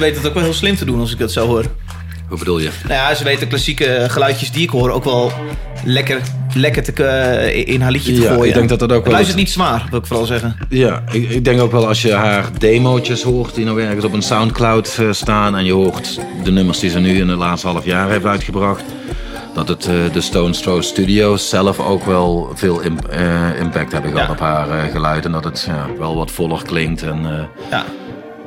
[0.00, 1.64] Ze weten het ook wel heel slim te doen als ik dat zo hoor.
[2.28, 2.70] Hoe bedoel je?
[2.82, 5.32] Nou ja, ze weten klassieke geluidjes die ik hoor ook wel
[5.84, 6.20] lekker,
[6.54, 8.48] lekker te, eh, in haar liedje te Ja, gooien.
[8.48, 9.42] ik denk dat dat ook wel Luistert is.
[9.44, 10.56] niet zwaar, wil ik vooral zeggen.
[10.68, 14.12] Ja, ik, ik denk ook wel als je haar demootjes hoort die nou ergens op
[14.12, 17.66] een Soundcloud eh, staan en je hoort de nummers die ze nu in het laatste
[17.68, 18.82] half jaar heeft uitgebracht,
[19.54, 24.10] dat het eh, de Stone Throw Studios zelf ook wel veel im- eh, impact hebben
[24.10, 24.32] gehad Ja.
[24.32, 27.02] op haar eh, geluid en dat het ja, wel wat voller klinkt.
[27.02, 27.84] En, eh, Ja.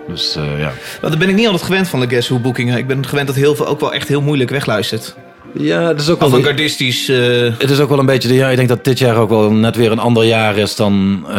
[0.08, 0.74] Dus eh, ja.
[1.02, 2.78] Want dat ben ik niet altijd gewend van de Guess Who boekingen.
[2.78, 5.16] Ik ben gewend dat heel veel ook wel echt heel moeilijk wegluistert.
[5.58, 6.28] Ja, het is ook wel...
[6.30, 7.10] Avant-gardistisch.
[7.10, 7.18] eh,
[7.58, 9.52] Het is ook wel een beetje, de, ja, ik denk dat dit jaar ook wel
[9.52, 11.34] net weer een ander jaar is dan eh,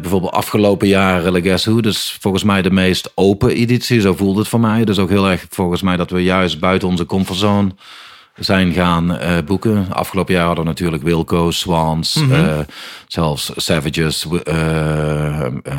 [0.00, 1.80] bijvoorbeeld afgelopen jaren Le Guess Who.
[1.80, 4.84] Dus volgens mij de meest open editie, zo voelt het voor mij.
[4.84, 7.70] Dus ook heel erg volgens mij dat we juist buiten onze comfortzone
[8.34, 9.86] zijn gaan eh, boeken.
[9.90, 12.58] Afgelopen jaar hadden we natuurlijk Wilco, Swans, eh,
[13.08, 14.26] zelfs Savages,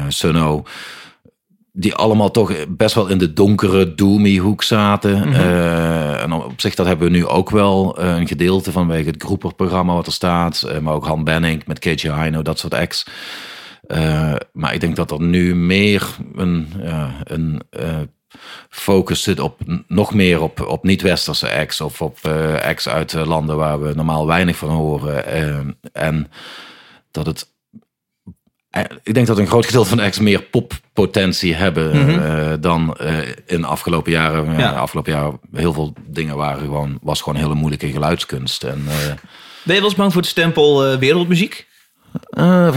[0.07, 0.63] Sunno
[1.73, 5.33] die allemaal toch best wel in de donkere, doomy hoek zaten.
[5.33, 7.97] Eh, en op zich, dat hebben we nu ook wel.
[7.97, 10.61] eh, een gedeelte vanwege het groeperprogramma wat er staat.
[10.61, 13.05] eh, maar ook Han Benning met KJ Hino, dat soort acts.
[14.51, 16.73] Maar ik denk dat er nu meer een,
[17.23, 17.61] een
[18.69, 21.81] focus zit op nog meer op, op niet-westerse acts.
[21.81, 22.17] Of op
[22.63, 25.25] acts uit landen waar we normaal weinig van horen.
[25.93, 26.31] En
[27.11, 27.51] dat het
[29.03, 33.17] ik denk dat een groot gedeelte van de acts meer poppotentie hebben eh, dan eh,
[33.45, 34.57] in de afgelopen jaren.
[34.57, 34.71] Ja.
[34.71, 38.63] Afgelopen jaren heel veel dingen waren gewoon, was gewoon hele moeilijke geluidskunst.
[38.63, 38.95] En, eh,
[39.63, 41.67] Ben je wel eens bang voor het stempel eh, wereldmuziek?
[42.29, 42.75] Eh,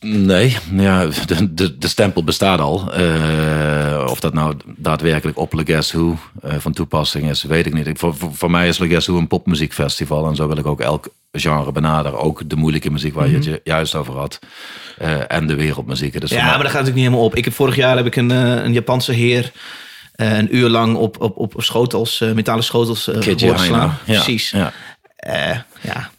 [0.00, 2.92] nee, ja, de, de, de stempel bestaat al.
[2.92, 7.74] Eh, of dat nou daadwerkelijk op Le Guess Who eh, van toepassing is, weet ik
[7.74, 7.98] niet.
[7.98, 10.26] Voor, voor, voor mij is Le Guess Who een popmuziekfestival.
[10.26, 12.18] En zo wil ik ook elk genre benaderen.
[12.18, 14.38] Ook de moeilijke muziek waar je het je juist over had.
[15.28, 16.20] En de wereldmuziek.
[16.20, 17.36] Dus Ja, maar dat gaat natuurlijk niet helemaal op.
[17.36, 19.52] Ik heb vorig jaar heb ik een, een Japanse heer
[20.12, 23.98] een uur lang op, op, op schotels, metalen schotels uh, slaan.
[24.04, 24.50] Ja, Precies.
[24.50, 24.72] Ja.
[25.80, 26.10] Ja.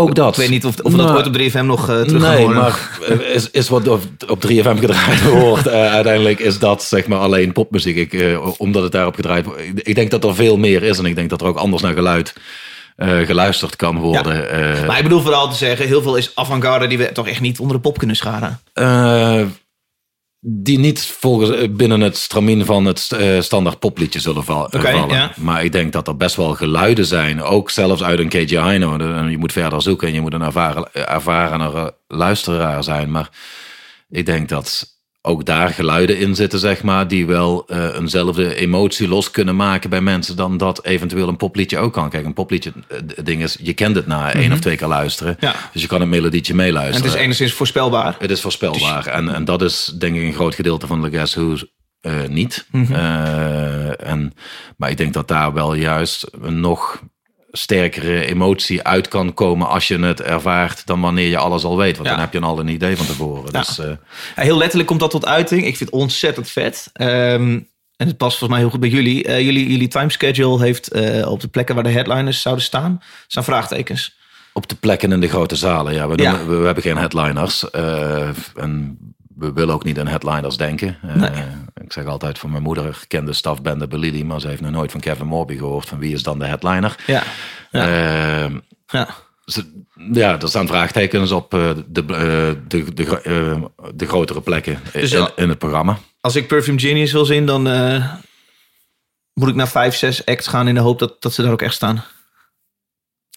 [0.00, 0.32] Ook dat.
[0.32, 2.98] Ik weet niet of, of dat Nou, ooit op 3FM nog eh terug Nee, maar
[3.32, 7.52] is, is wat op, op 3FM gedraaid wordt, eh, uiteindelijk is dat zeg maar alleen
[7.52, 7.96] popmuziek.
[7.96, 9.60] Ik, eh, omdat het daarop gedraaid wordt.
[9.74, 11.94] Ik, denk dat er veel meer is en ik denk dat er ook anders naar
[11.94, 12.34] geluid
[13.02, 14.46] geluisterd kan worden.
[14.86, 17.58] Maar ik bedoel vooral te zeggen, heel veel is avant-garde die we toch echt niet
[17.58, 18.60] onder de pop kunnen scharen.
[20.42, 24.68] Eh, die niet volgens, eh, binnen het stramien van het eh, standaard popliedje zullen val-
[24.70, 25.08] eh, vallen.
[25.16, 25.32] ja.
[25.36, 28.96] Maar ik denk dat er best wel geluiden zijn, ook zelfs uit een KJ Hino.
[28.98, 33.10] En Je moet verder zoeken en je moet een ervaren, ervarener luisteraar zijn.
[33.10, 33.28] Maar
[34.08, 34.86] ik denk dat
[35.22, 39.90] ook daar geluiden in zitten, zeg maar, die wel eh, eenzelfde emotie los kunnen maken
[39.90, 42.10] bij mensen dan dat eventueel een popliedje ook kan.
[42.10, 44.88] Kijk, een popliedje, eh, het ding is, je kent het na één of twee keer
[44.88, 45.36] luisteren.
[45.40, 45.54] Ja.
[45.72, 47.06] Dus je kan een melodietje En meeluisteren.
[47.06, 48.16] het is enigszins voorspelbaar.
[48.18, 49.06] Het is voorspelbaar.
[49.06, 51.64] En, en dat is denk ik een groot gedeelte van de Guess Who's
[52.00, 52.66] eh, niet.
[52.72, 54.32] Eh, en,
[54.76, 57.02] maar ik denk dat daar wel juist nog
[57.52, 61.96] sterkere emotie uit kan komen als je het ervaart dan wanneer je alles al weet.
[61.96, 62.14] Want Ja.
[62.14, 63.48] dan heb je al een idee van tevoren.
[63.52, 63.58] Ja.
[63.60, 63.86] Dus, eh,
[64.34, 65.60] heel letterlijk komt dat tot uiting.
[65.66, 66.90] Ik vind het ontzettend vet.
[66.92, 67.58] Ehm,
[67.96, 69.24] en het past volgens mij heel goed bij jullie.
[69.24, 73.44] Eh, jullie, jullie timeschedule heeft eh, op de plekken waar de headliners zouden staan, staan
[73.44, 74.18] vraagtekens.
[74.52, 76.08] op de plekken in de grote zalen, ja.
[76.08, 76.46] We, Ja.
[76.46, 77.70] we, we hebben geen headliners.
[78.54, 78.98] en
[79.40, 80.98] we willen ook niet aan headliners denken.
[81.02, 81.38] Eh.
[81.82, 85.00] Ik zeg altijd van mijn moeder kende stafbende Belili, maar ze heeft nog nooit van
[85.00, 85.88] Kevin Morby gehoord.
[85.88, 86.96] Van wie is dan de headliner?
[87.06, 87.22] Ja.
[87.70, 87.86] Ja.
[88.46, 88.50] Eh,
[88.86, 89.08] ja.
[89.44, 89.78] Ze-
[90.12, 93.62] Ja, er staan vraagtekens op eh, de, eh, de, de, eh,
[93.94, 95.30] de grotere plekken Dus in, ja.
[95.36, 95.98] in het programma.
[96.20, 97.62] Als ik Perfume Genius wil zien, dan
[99.32, 101.62] moet ik naar vijf, zes acts gaan in de hoop dat, dat ze daar ook
[101.62, 102.04] echt staan.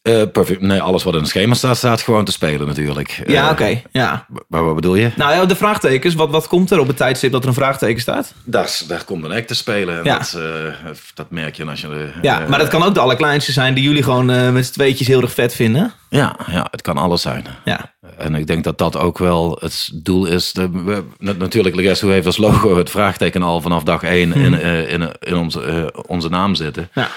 [0.03, 0.61] Eh, perfect.
[0.61, 3.23] Nee, alles wat in het schema staat, staat gewoon te spelen natuurlijk.
[3.27, 3.81] Ja, Eh, oké.
[3.91, 4.25] Ja.
[4.47, 5.11] Maar wat bedoel je?
[5.15, 6.13] Nou ja, de vraagtekens.
[6.13, 8.33] Wat, wat komt er op het tijdstip dat er een vraagteken staat?
[8.43, 9.97] Daar, daar komt een act te spelen.
[9.97, 10.17] En Ja.
[10.17, 12.09] dat, eh, dat merk je als je...
[12.21, 15.21] Ja, maar dat kan ook de allerkleinste zijn die jullie gewoon met z'n tweetjes heel
[15.21, 15.93] erg vet vinden.
[16.09, 17.45] Ja, ja, het kan alles zijn.
[17.65, 17.93] Ja.
[18.17, 20.51] En ik denk dat dat ook wel het doel is.
[20.51, 24.91] De, we, natuurlijk, Legesso heeft als logo het vraagteken al vanaf dag één in, eh,
[24.93, 26.89] in, in onze, onze naam zitten.
[26.93, 27.09] Ja.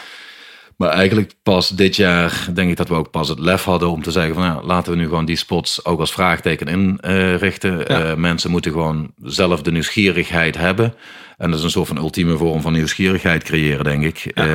[0.77, 4.03] Maar eigenlijk pas dit jaar denk ik dat we ook pas het lef hadden om
[4.03, 6.67] te zeggen van ja, laten we nu gewoon die spots ook als vraagteken
[7.03, 7.85] inrichten.
[7.87, 8.15] Ja.
[8.17, 10.95] mensen moeten gewoon zelf de nieuwsgierigheid hebben.
[11.37, 14.31] En dat is een soort van ultieme vorm van nieuwsgierigheid creëren, denk ik.
[14.35, 14.47] Eh,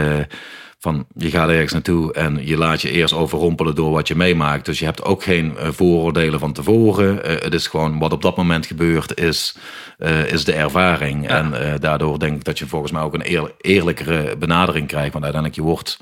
[0.82, 4.66] van je gaat ergens naartoe en je laat je eerst overrompelen door wat je meemaakt.
[4.66, 7.24] Dus je hebt ook geen eh, vooroordelen van tevoren.
[7.24, 9.56] Eh, het is gewoon wat op dat moment gebeurt, is,
[9.98, 11.28] eh, is de ervaring.
[11.28, 15.12] En daardoor denk ik dat je volgens mij ook een eer- eerlijkere benadering krijgt.
[15.12, 16.00] Want uiteindelijk je wordt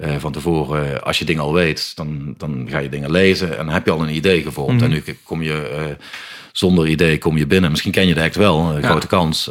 [0.00, 3.50] eh, van tevoren, eh, als je dingen al weet, dan, dan ga je dingen lezen
[3.58, 4.82] en dan heb je al een idee gevormd.
[4.82, 6.04] En nu kom je eh,
[6.52, 7.70] zonder idee kom je binnen.
[7.70, 9.50] Misschien ken je de act wel, een grote kans,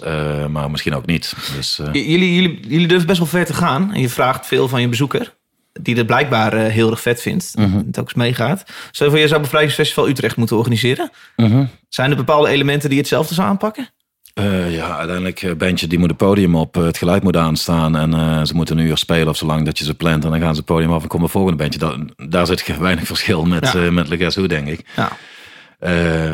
[0.50, 1.34] maar misschien ook niet.
[1.56, 3.94] Dus, Jullie, jullie, jullie durven best wel ver te gaan.
[3.94, 5.38] En je vraagt veel van je bezoeker.
[5.82, 7.52] Die het blijkbaar heel erg vet vindt.
[7.56, 7.78] Mhm.
[7.78, 8.64] En het ook eens meegaat.
[8.92, 11.12] Stel je voor, je zou Bevrijdingsfestival Utrecht moeten organiseren.
[11.36, 11.66] mhm.
[11.90, 13.90] Zijn er bepaalde elementen die hetzelfde zou aanpakken?
[14.34, 17.96] Eh, ja, uiteindelijk een bandje die moet het podium op, eh, het geluid moet aanstaan
[17.96, 20.40] en eh, ze moeten een uur spelen of zolang dat je ze plant en dan
[20.40, 21.80] gaan ze het podium af en komt een volgende bandje.
[21.80, 23.84] Da- daar zit weinig verschil met, Ja.
[23.86, 24.86] eh met Who, denk ik.
[24.96, 25.12] Ja.
[25.80, 26.32] Eh,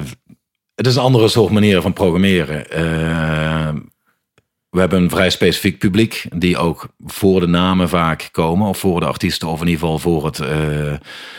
[0.76, 2.66] het is een andere soort manier van programmeren.
[4.76, 8.68] We hebben een vrij specifiek publiek die ook voor de namen vaak komen.
[8.68, 10.94] Of voor de artiesten of in ieder geval voor het, eh,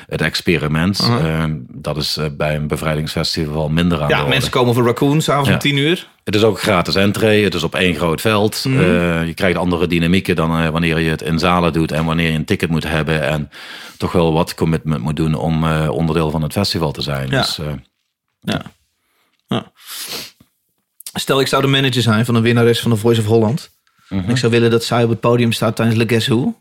[0.06, 0.98] het experiment.
[1.00, 4.30] Eh, dat is eh, bij een bevrijdingsfestival minder aan de Ja, orde.
[4.30, 5.54] mensen komen voor Raccoon s'avonds Ja.
[5.54, 6.08] om tien uur.
[6.24, 7.44] Het is ook gratis entree.
[7.44, 8.64] Het is op één groot veld.
[8.64, 9.24] Mhm.
[9.26, 12.44] Je krijgt andere dynamieken dan wanneer je het in zalen doet en wanneer je een
[12.44, 13.50] ticket moet hebben en
[13.98, 17.28] toch wel wat commitment moet doen om onderdeel van het festival te zijn.
[17.30, 17.40] Ja.
[17.40, 17.58] Dus,
[18.40, 18.62] Ja.
[19.46, 19.72] ja.
[21.20, 23.70] Stel, ik zou de manager zijn van een winnares van de Voice of Holland.
[24.08, 24.24] Mhm.
[24.24, 26.54] En ik zou willen dat zij op het podium staat tijdens Le Guess Who.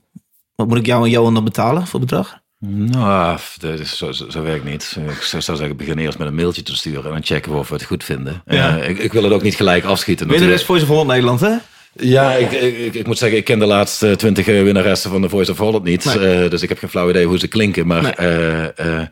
[0.56, 2.44] Wat moet ik jou en Johan dan betalen voor bedrag?
[2.68, 4.98] nou, dat is, zo, zo, zo werkt niet.
[5.10, 7.70] Ik zou zeggen, begin eerst met een mailtje te sturen en dan checken we of
[7.70, 8.42] we het goed vinden.
[8.46, 8.78] Ja.
[8.78, 10.28] Eh, ik, ik wil het ook niet gelijk afschieten.
[10.28, 10.64] Winnares.
[10.64, 11.56] Voice of Holland Nederland, hè?
[11.94, 15.30] Ja, ik, ik, ik, moet zeggen, ik ken de laatste twintig eh, winnaressen van de
[15.30, 16.06] Voice of Holland niet.
[16.06, 16.44] Nee.
[16.44, 17.88] Eh, dus ik heb geen flauw idee hoe ze klinken.
[17.88, 19.08] Maar Nee.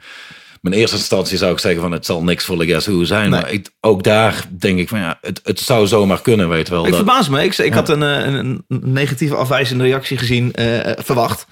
[0.63, 3.30] Mijn eerste instantie zou ik zeggen van het zal niks voor de Guess Who zijn.
[3.30, 3.41] Nee.
[3.41, 6.84] Maar ik, ook daar denk ik van ja, het, het zou zomaar kunnen, weet wel.
[6.84, 7.43] Ik dat, verbaas me.
[7.43, 11.45] Ik, ik had een, eh, een, een negatieve afwijzende reactie gezien, eh, verwacht.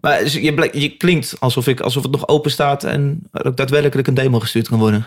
[0.00, 4.08] Maar je, blijk- je klinkt alsof, ik, alsof het nog open staat en ook daadwerkelijk
[4.08, 5.06] een demo gestuurd kan worden.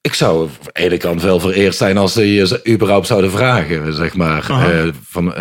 [0.00, 3.94] Ik zou aan de ene kant wel vereerd zijn als ze je überhaupt zouden vragen,
[3.94, 4.50] zeg maar.
[4.50, 5.34] Eh, van,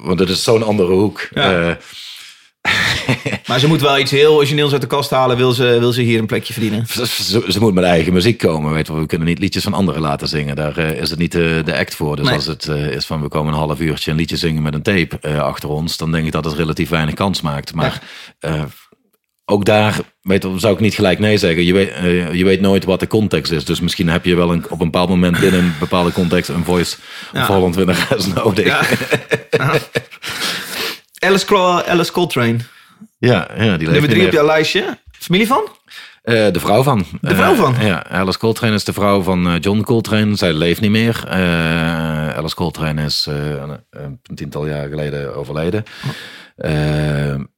[0.00, 1.28] want het is zo'n andere hoek.
[1.34, 1.78] Ja.
[3.06, 5.92] Eh, Maar ze moet wel iets heel origineels uit de kast halen, wil ze, wil
[5.92, 6.86] ze hier een plekje verdienen.
[7.48, 8.72] Ze, moet met eigen muziek komen.
[8.72, 8.94] Weet je.
[8.94, 10.56] We kunnen niet liedjes van anderen laten zingen.
[10.56, 12.16] Daar eh, is het niet de, de act voor.
[12.16, 12.34] Dus Nee.
[12.34, 14.82] als het eh, is van we komen een half uurtje een liedje zingen met een
[14.82, 17.74] tape eh, achter ons, dan denk ik dat het relatief weinig kans maakt.
[17.74, 18.02] Maar
[18.38, 18.62] eh,
[19.44, 21.64] ook daar weet je, zou ik niet gelijk nee zeggen.
[21.64, 23.64] Je weet, eh, je weet nooit wat de context is.
[23.64, 26.64] Dus misschien heb je wel een, op een bepaald moment binnen een bepaalde context een
[26.64, 26.96] voice
[27.32, 27.40] Ja.
[27.40, 28.66] of Holland winnares nodig.
[28.66, 28.80] Ja.
[31.18, 32.56] Ja, Alice, Col- Alice Coltrane,
[33.18, 34.98] ja, die leeft nummer drie op jouw lijstje.
[35.10, 35.68] Familie van?
[36.22, 37.04] Eh, de vrouw van.
[37.20, 37.74] De vrouw Eh, van?
[37.80, 40.36] ja, Alice Coltrane is de vrouw van eh, John Coltrane.
[40.36, 41.24] Zij leeft niet meer.
[41.28, 43.26] Eh, Alice Coltrane is
[43.90, 45.84] een, tiental jaar geleden overleden.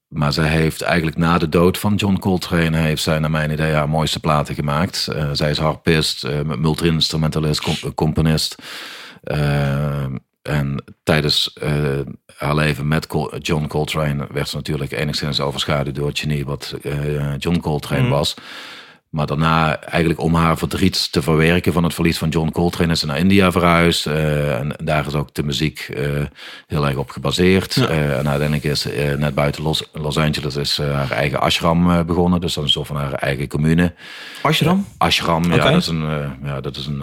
[0.08, 2.76] Maar zij heeft eigenlijk na de dood van John Coltrane...
[2.76, 5.08] heeft zij naar mijn idee haar mooiste platen gemaakt.
[5.32, 8.54] Zij is harpist, uh, multi-instrumentalist, com- componist.
[10.50, 12.00] En tijdens uh,
[12.36, 14.26] haar leven met Col John Coltrane...
[14.30, 16.44] werd ze natuurlijk enigszins overschaduwd door het genie...
[16.44, 16.74] wat
[17.38, 18.10] John Coltrane mm.
[18.10, 18.34] was...
[19.10, 23.00] Maar daarna, eigenlijk om haar verdriet te verwerken van het verlies van John Coltrane, is
[23.00, 24.06] ze naar India verhuisd.
[24.06, 26.22] Uh, en daar is ook de muziek uh,
[26.66, 27.74] heel erg op gebaseerd.
[27.74, 27.90] Ja.
[27.90, 32.40] Uh, en uiteindelijk is net buiten Los, Los Angeles is haar eigen ashram begonnen.
[32.40, 33.94] Dus dat is een soort van haar eigen commune.
[34.42, 34.86] Ashram?
[34.96, 35.56] ashram, okay.
[35.56, 35.70] ja.
[35.70, 36.04] Dat is een,
[36.42, 37.02] ja, dat is een,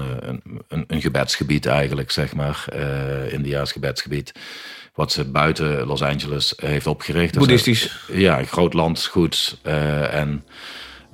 [0.67, 2.65] een, een, gebedsgebied eigenlijk, zeg maar.
[3.29, 4.31] India's gebedsgebied
[4.93, 7.37] wat ze buiten Los Angeles heeft opgericht.
[7.37, 7.81] Boeddhistisch?
[8.07, 9.57] Dus, ja, een groot landgoed.
[10.11, 10.43] en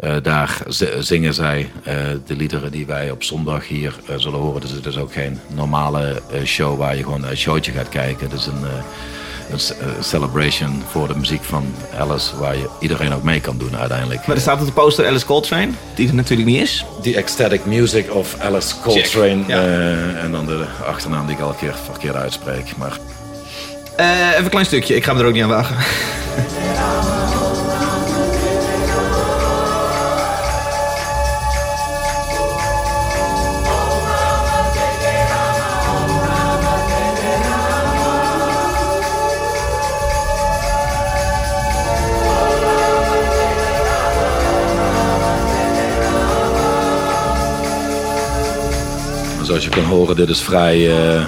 [0.04, 0.58] uh, daar
[1.00, 1.94] zingen zij uh,
[2.26, 4.62] de liederen die wij op zondag hier uh, zullen horen.
[4.62, 8.30] Dus het is ook geen normale show waar je gewoon een showtje gaat kijken.
[8.30, 8.64] Het is een,
[9.52, 9.60] een
[10.04, 11.66] celebration voor de muziek van
[12.00, 14.28] Alice, waar je iedereen ook mee kan doen uiteindelijk.
[14.28, 16.86] Maar er staat op de poster Alice Coltrane, die er natuurlijk niet is.
[17.02, 19.44] The Ecstatic Music of Alice Coltrane.
[19.48, 19.62] Ja.
[20.22, 22.78] en dan de achternaam die ik elke keer verkeerd uitspreek.
[22.78, 22.98] Maar...
[23.98, 25.76] even een klein stukje, ik ga me er ook niet aan wagen.
[49.60, 51.26] zoals je kan horen, dit is vrij uh,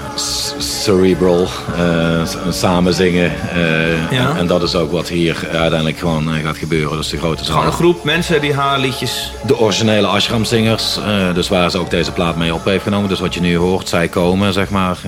[0.58, 3.32] cerebral, uh, samen zingen.
[3.56, 4.36] Uh, ja.
[4.36, 6.96] En dat is ook wat hier uiteindelijk gewoon gaat gebeuren.
[6.96, 7.52] Dus de grote zaal.
[7.52, 9.32] Gewoon een groep mensen die haar liedjes...
[9.46, 10.98] De originele ashram-zingers,
[11.34, 13.08] dus waar ze ook deze plaat mee op heeft genomen.
[13.08, 14.98] Dus wat je nu hoort, zij komen, zeg maar.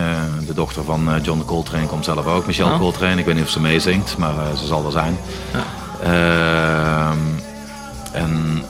[0.47, 2.79] de dochter van John Coltrane komt zelf ook, Michelle oh.
[2.79, 3.19] Coltrane.
[3.19, 5.19] Ik weet niet of ze meezingt, maar ze zal er zijn.
[5.53, 5.65] Ja.
[6.03, 7.19] Ehm,
[8.13, 8.63] en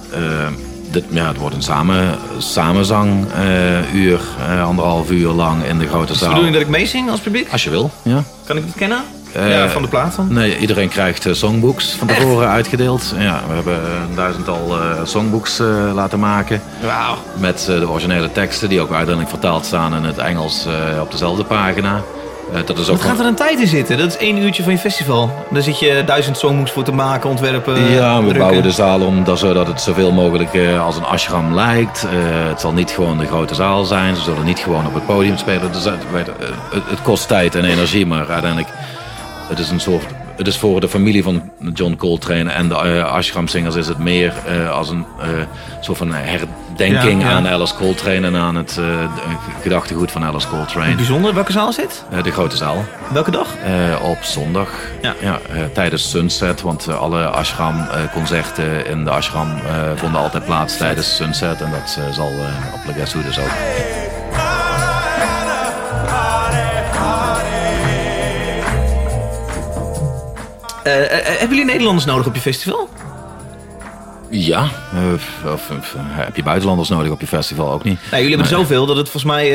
[1.01, 6.07] dit, ja, het wordt een samen, samenzanguur, uh, uh, anderhalf uur lang in de grote
[6.07, 6.13] zaal.
[6.15, 7.53] Is de bedoeling dat ik meezing als publiek?
[7.53, 8.23] Als je wil, ja.
[8.45, 9.03] Kan ik het kennen?
[9.33, 10.33] Ja, van de plaat dan?
[10.33, 13.15] Nee, iedereen krijgt songbooks van tevoren uitgedeeld.
[13.19, 15.59] Ja, we hebben een duizendtal songbooks
[15.95, 16.63] laten maken.
[16.83, 17.17] Wauw.
[17.37, 20.67] Met de originele teksten die ook uiteindelijk vertaald staan in het Engels
[21.01, 22.03] op dezelfde pagina.
[22.53, 23.99] Uh, dat is ook Wat gaat er een tijd in zitten?
[23.99, 25.47] Dat is één uurtje van je festival.
[25.51, 27.91] Dan zit je duizend songs voor te maken, ontwerpen.
[27.91, 28.39] Ja, we drukken.
[28.39, 32.05] bouwen de zaal om dat, zodat het zoveel mogelijk uh, als een ashram lijkt.
[32.05, 34.17] Uh, het zal niet gewoon de grote zaal zijn.
[34.17, 35.73] Ze zullen niet gewoon op het podium spelen.
[35.73, 36.03] Dus, het,
[36.71, 38.69] het, kost tijd en energie, maar uiteindelijk
[39.49, 40.07] het is een soort
[40.39, 44.33] het is voor de familie van John Coltrane en de uh, Ashram-zingers is het meer
[44.49, 45.27] uh, als een uh,
[45.81, 47.37] soort van herdenking ja, ja.
[47.37, 48.81] aan Alice Coltrane en aan het
[49.63, 50.95] gedachtegoed van Alice Coltrane.
[50.95, 52.05] Bijzonder, welke zaal zit?
[52.23, 52.85] de grote zaal.
[53.13, 53.55] Welke dag?
[54.03, 54.69] op zondag.
[55.03, 55.15] Ja.
[55.21, 55.39] Ja,
[55.73, 59.61] tijdens Sunset, want alle Ashram-concerten in de Ashram
[59.95, 62.33] vonden altijd plaats tijdens Sunset en dat zal
[62.75, 64.68] op Guess dus ook.
[70.89, 72.89] Hebben jullie Nederlanders nodig op je festival?
[74.31, 74.71] Ja,
[75.15, 77.99] of, of, of, heb je buitenlanders nodig op je festival ook niet?
[78.11, 79.49] Nou, jullie hebben zoveel dat het volgens mij...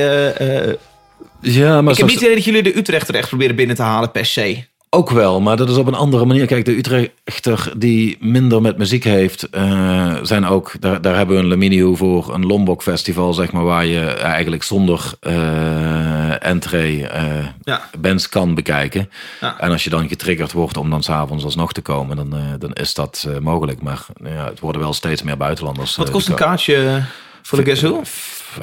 [1.42, 4.12] ja, maar ik heb niet idee dat jullie de Utrechter echt proberen binnen te halen
[4.12, 4.64] per se.
[4.96, 6.46] Ook wel, maar dat is op een andere manier.
[6.46, 11.42] Kijk, de Utrechter die minder met muziek heeft, uh, zijn ook, daar, daar hebben we
[11.42, 17.46] een Laminio voor, een Lombok Festival, zeg maar, waar je eigenlijk zonder uh, entree uh,
[17.64, 17.90] ja.
[18.00, 19.10] bands kan bekijken.
[19.42, 19.60] Ja.
[19.60, 22.94] En als je dan getriggerd wordt om dan s'avonds alsnog te komen, dan, dan is
[22.94, 23.82] dat mogelijk.
[23.82, 25.96] Maar ja, het worden wel steeds meer buitenlanders.
[25.96, 27.04] Wat kost een kaartje
[27.44, 28.02] voor de Who?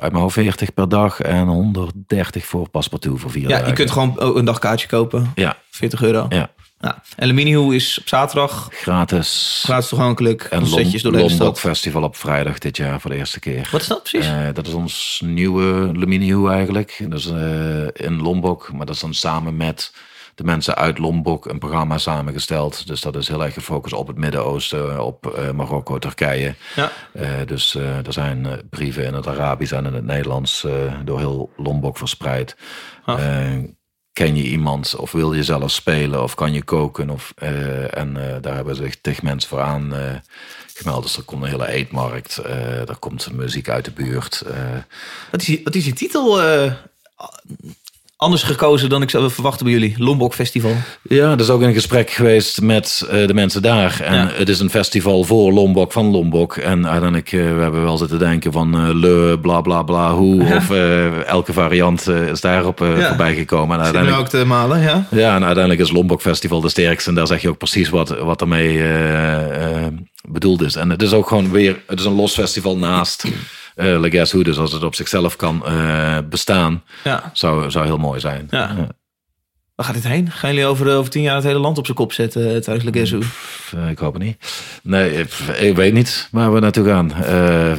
[0.01, 3.67] uit mijn hoofd 40 per dag en 130 voor paspartout voor vier ja, dagen.
[3.67, 5.33] je kunt gewoon een dagkaartje kopen.
[5.35, 5.57] Ja.
[5.71, 6.27] 40 euro.
[6.29, 6.51] Ja.
[6.81, 7.03] Ja.
[7.17, 8.69] En Luminiho is op zaterdag.
[8.71, 9.61] Gratis.
[9.65, 10.43] Gratis toegankelijk.
[10.43, 13.69] En setjes door de Lombok Festival op vrijdag dit jaar voor de eerste keer.
[13.73, 14.29] Wat is dat precies?
[14.29, 17.05] Uh, dat is ons nieuwe Luminiho eigenlijk.
[17.09, 19.93] Dat is uh, in Lombok, maar dat is dan samen met
[20.41, 22.87] de mensen uit Lombok een programma samengesteld.
[22.87, 26.55] Dus dat is heel erg gefocust op het Midden-Oosten, op uh, Marokko, Turkije.
[26.75, 26.93] Ja.
[27.13, 30.67] Uh, dus uh, er zijn brieven in het Arabisch en in het Nederlands
[31.05, 32.57] door heel Lombok verspreid.
[33.05, 33.19] Ah.
[34.13, 37.11] ken je iemand of wil je zelf spelen of kan je koken?
[37.11, 37.33] Of,
[37.91, 39.93] en daar hebben zich tig mensen voor aan
[40.75, 41.03] gemeld.
[41.03, 42.37] Dus er komt een hele eetmarkt,
[42.87, 44.45] er komt muziek uit de buurt.
[45.31, 46.41] Wat, is wat is die titel?
[48.21, 49.95] Anders gekozen dan ik zou verwachten bij jullie.
[49.99, 50.73] Lombok Festival.
[51.03, 54.01] Ja, dat is ook in gesprek geweest met eh, de mensen daar.
[54.01, 54.31] En Ja.
[54.35, 56.57] het is een festival voor Lombok, van Lombok.
[56.57, 60.45] En uiteindelijk, eh, we hebben wel zitten denken van eh, le, bla bla bla, hoe.
[60.45, 60.57] Ja.
[60.61, 60.71] Of
[61.27, 63.09] elke variant is daarop Ja.
[63.09, 63.77] voorbij gekomen.
[63.79, 65.07] En uiteindelijk, ook te malen, ja.
[65.11, 67.09] ja, en uiteindelijk is Lombok Festival de sterkste.
[67.11, 68.83] En daar zeg je ook precies wat, wat ermee
[70.29, 70.77] bedoeld is.
[70.77, 73.25] En het is ook gewoon weer, het is een los festival naast
[73.75, 74.43] eh Le Guess Who.
[74.43, 77.31] Dus als het op zichzelf kan eh, bestaan, ja.
[77.33, 78.47] zou, zou heel mooi zijn.
[78.51, 78.75] Ja.
[79.75, 80.31] Waar gaat dit heen?
[80.31, 82.85] Gaan jullie over, over tien jaar het hele land op zijn kop zetten eh, tijdens
[82.85, 83.21] Le Guess Who?
[83.83, 84.37] Eh, ik hoop het niet.
[84.83, 87.15] Nee, ik, ik weet niet waar we naartoe gaan.
[87.15, 87.73] Eh,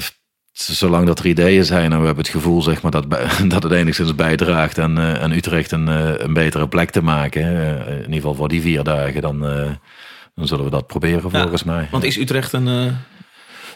[0.53, 3.05] zolang dat er ideeën zijn en we hebben het gevoel zeg maar, dat,
[3.53, 7.41] dat het enigszins bijdraagt en, eh, en Utrecht een, eh, een betere plek te maken,
[7.43, 9.69] eh, in ieder geval voor die vier dagen, dan, eh,
[10.35, 11.87] dan zullen we dat proberen Ja, volgens mij.
[11.91, 12.97] Want is Utrecht een...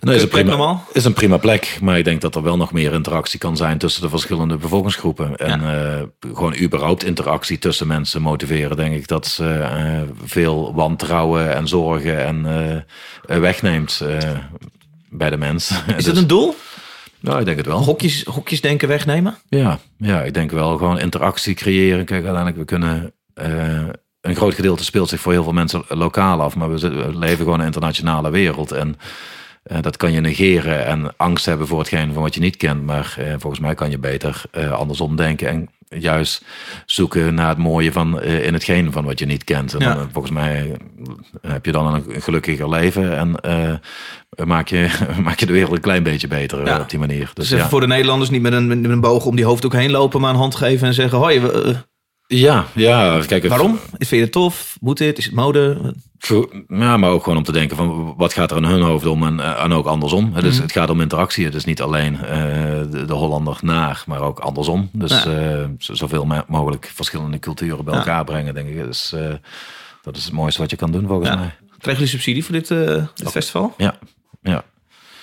[0.05, 0.83] Nee, is een, prima, normaal?
[0.91, 3.77] is een prima plek, maar ik denk dat er wel nog meer interactie kan zijn
[3.77, 5.37] tussen de verschillende bevolkingsgroepen.
[5.37, 6.01] En eh,
[6.33, 12.25] gewoon überhaupt interactie tussen mensen motiveren, denk ik dat ze eh, veel wantrouwen en zorgen
[12.25, 12.45] en
[13.25, 14.01] eh, wegneemt
[15.09, 15.69] bij de mens.
[15.69, 16.55] is Dus- dat een doel?
[17.19, 17.83] Nou, ik denk het wel.
[17.83, 19.37] Hokjes, hokjes denken wegnemen?
[19.49, 22.05] Ja, ja, ik denk wel gewoon interactie creëren.
[22.05, 23.13] Kijk, uiteindelijk, we kunnen.
[24.21, 27.53] een groot gedeelte speelt zich voor heel veel mensen lokaal af, maar we leven gewoon
[27.53, 28.71] in een internationale wereld.
[28.71, 28.97] En
[29.65, 32.83] eh, dat kan je negeren en angst hebben voor hetgeen van wat je niet kent.
[32.85, 36.43] Maar eh, volgens mij kan je beter eh, andersom denken en juist
[36.85, 39.73] zoeken naar het mooie van in hetgeen van wat je niet kent.
[39.73, 39.93] En Ja.
[39.95, 40.77] dan, volgens mij
[41.47, 43.35] heb je dan een gelukkiger leven en
[44.47, 44.89] maak, je,
[45.23, 46.79] maak je de wereld een klein beetje beter Ja.
[46.79, 47.19] op die manier.
[47.25, 47.69] Dus Dus even ja.
[47.69, 50.29] voor de Nederlanders niet met een, met een boog om die hoofddoek heen lopen, maar
[50.29, 51.75] een hand geven en zeggen: Hoi, we-
[52.27, 53.29] Ja, ja, kijk.
[53.41, 53.79] het- waarom?
[53.91, 54.77] Vind je het tof?
[54.81, 55.17] Moet dit?
[55.17, 55.93] Is het mode?
[56.67, 59.23] Ja, maar ook gewoon om te denken van wat gaat er in hun hoofd om
[59.23, 60.33] en, eh, en ook andersom.
[60.33, 61.45] Het, is, het gaat om interactie.
[61.45, 62.41] Het is niet alleen eh,
[62.91, 64.89] de, de Hollander naar, maar ook andersom.
[64.93, 65.57] Dus Ja.
[65.59, 67.99] eh, zoveel mogelijk verschillende culturen bij Ja.
[67.99, 68.83] elkaar brengen, denk ik.
[68.83, 69.15] Dus,
[70.01, 71.35] dat is het mooiste wat je kan doen volgens Ja.
[71.35, 71.55] mij.
[71.77, 72.67] Krijgen jullie subsidie voor dit,
[73.15, 73.73] dit festival?
[73.77, 73.95] Ja,
[74.41, 74.63] ja.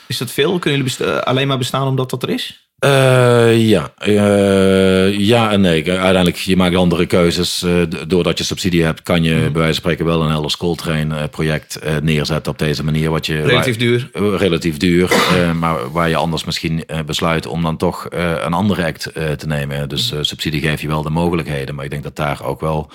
[0.06, 0.58] Is dat veel?
[0.58, 2.70] Kunnen jullie alleen maar bestaan omdat dat er is?
[2.82, 3.92] Eh, ja.
[3.96, 5.90] Eh, ja en nee.
[5.90, 7.62] Uiteindelijk, je maakt andere keuzes.
[7.62, 7.74] Eh,
[8.06, 11.28] doordat je subsidie hebt, kan je bij wijze van spreken wel een Elders Coltrane eh,
[11.30, 13.10] project neerzetten op deze manier.
[13.10, 14.10] Wat je, Relatief duur.
[14.36, 15.10] Relatief duur,
[15.58, 19.88] maar waar je anders misschien besluit om dan toch een andere act te nemen.
[19.88, 22.90] Dus subsidie geeft je wel de mogelijkheden, maar ik denk dat daar ook wel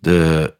[0.00, 0.54] de,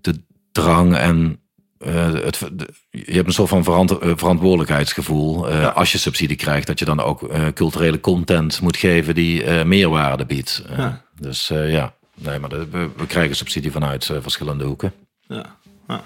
[0.00, 0.14] de
[0.52, 1.40] drang en
[1.84, 6.36] eh, het, de- je hebt een soort van verant- eh, verantwoordelijkheidsgevoel eh, als je subsidie
[6.36, 10.62] krijgt, dat je dan ook culturele content moet geven die meerwaarde biedt.
[10.76, 11.02] Ja.
[11.20, 14.92] Dus ja, nee, maar de- we, we krijgen subsidie vanuit verschillende hoeken.
[15.28, 15.56] Ja.
[15.88, 16.02] ja.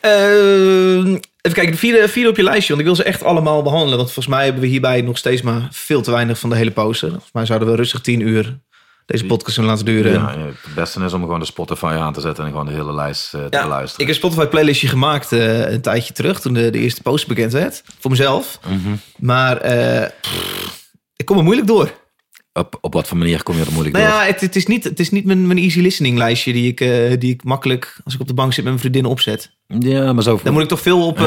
[0.00, 2.68] Eh, even kijken, de vierde, vierde op je lijstje.
[2.68, 3.96] Want ik wil ze echt allemaal behandelen.
[3.96, 6.70] Want volgens mij hebben we hierbij nog steeds maar veel te weinig van de hele
[6.70, 7.08] poster.
[7.10, 8.58] Volgens mij zouden we rustig tien uur
[9.12, 10.12] deze podcast kunnen laten duren.
[10.12, 12.94] Ja, het beste is om gewoon de Spotify aan te zetten en gewoon de hele
[12.94, 14.06] lijst eh, te Ja, beluisteren.
[14.08, 16.40] ik heb een Spotify playlistje gemaakt eh, een tijdje terug.
[16.40, 17.82] Toen de, de eerste poster bekend werd.
[17.98, 18.58] Voor mezelf.
[18.68, 18.94] Mhm.
[19.18, 20.08] Maar eh,
[21.16, 21.92] ik kom er moeilijk door.
[22.52, 24.16] Op, op wat voor manier kom je er moeilijk Nou door?
[24.16, 26.78] ja, het, het is niet, het is niet mijn, mijn easy listening lijstje die ik,
[27.20, 29.50] die ik makkelijk als ik op de bank zit met mijn vriendinnen opzet.
[29.66, 30.40] Ja, maar zo.
[30.42, 31.18] Dan moet ik toch veel op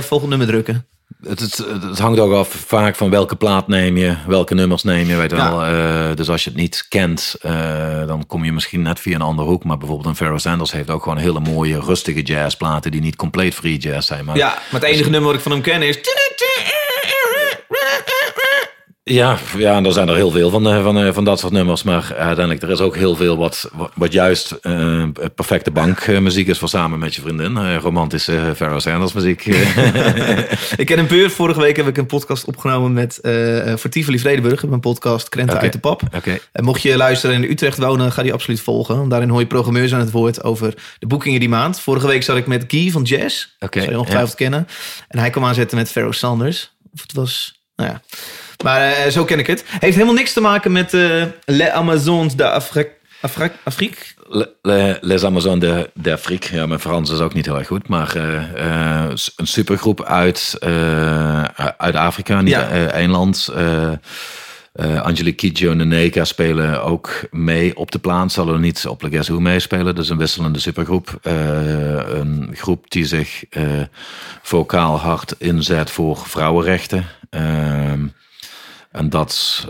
[0.00, 0.86] volgende nummer drukken.
[1.22, 5.08] Het, het, het hangt ook af vaak van welke plaat neem je, welke nummers neem
[5.08, 5.50] je, weet Ja.
[5.50, 5.64] wel.
[5.64, 9.20] Eh, dus als je het niet kent, eh, dan kom je misschien net via een
[9.20, 9.64] andere hoek.
[9.64, 13.54] Maar bijvoorbeeld een Pharoah Sanders heeft ook gewoon hele mooie, rustige jazzplaten die niet compleet
[13.54, 14.24] free jazz zijn.
[14.24, 15.96] Maar Ja, maar het enige nummer wat ik van hem ken is...
[19.10, 21.52] Ja, ja, en er zijn er heel veel van, eh, van, eh, van dat soort
[21.52, 21.82] nummers.
[21.82, 26.68] Maar uiteindelijk, er is ook heel veel wat, wat juist eh, perfecte bankmuziek is voor
[26.68, 27.76] samen met je vriendin.
[27.76, 29.44] Romantische uh, Pharoah Sanders muziek.
[30.76, 31.30] Ik ken een puur.
[31.30, 34.66] Vorige week heb ik een podcast opgenomen met eh voor Tivoli Vredenburg.
[34.66, 36.02] Mijn podcast Krenten uit de pap.
[36.52, 38.96] En mocht je luisteren en in Utrecht wonen, ga die absoluut volgen.
[38.96, 41.80] Want Daarin hoor je programmeurs aan het woord over de boekingen die maand.
[41.80, 43.46] Vorige week zat ik met Guy van Jazz.
[43.58, 44.66] Zou je ongetwijfeld kennen.
[45.08, 46.72] En hij kwam aanzetten met Pharoah Sanders.
[46.92, 47.62] Of het was...
[47.76, 48.00] Nou ja.
[48.64, 49.64] Maar eh, zo ken ik het.
[49.78, 52.90] Heeft helemaal niks te maken met eh Les Amazons d'Afrique.
[53.20, 53.56] Afrique?
[53.64, 53.96] Afrique?
[54.28, 56.56] Le- le- Les Amazones de, d'Afrique.
[56.56, 57.88] Ja, mijn Frans is ook niet heel erg goed.
[57.88, 59.04] Maar eh,
[59.36, 60.56] een supergroep uit,
[61.76, 62.68] uit Afrika, niet Ja.
[62.90, 63.48] één land.
[64.74, 68.58] Eh, Angelique Kidjo en Neka spelen ook mee op de plaat.
[68.58, 69.94] Niet op Guess Who meespelen.
[69.94, 71.18] Dus een wisselende supergroep.
[71.22, 73.62] Eh, een groep die zich eh,
[74.42, 77.06] vocaal hard inzet voor vrouwenrechten.
[77.30, 78.06] Ehm,
[78.90, 79.64] en dat...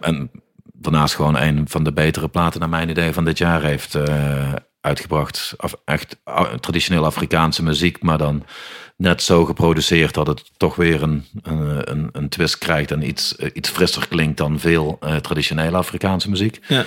[0.00, 0.30] en,
[0.72, 3.98] daarnaast gewoon een van de betere platen naar mijn idee van dit jaar heeft,
[4.80, 5.54] uitgebracht.
[5.84, 8.44] Echt uh, traditioneel Afrikaanse muziek, maar dan
[9.00, 13.36] net zo geproduceerd dat het toch weer een, een, een, een twist krijgt en iets,
[13.36, 16.60] eh, iets frisser klinkt dan veel eh, traditionele Afrikaanse muziek.
[16.66, 16.84] Ja.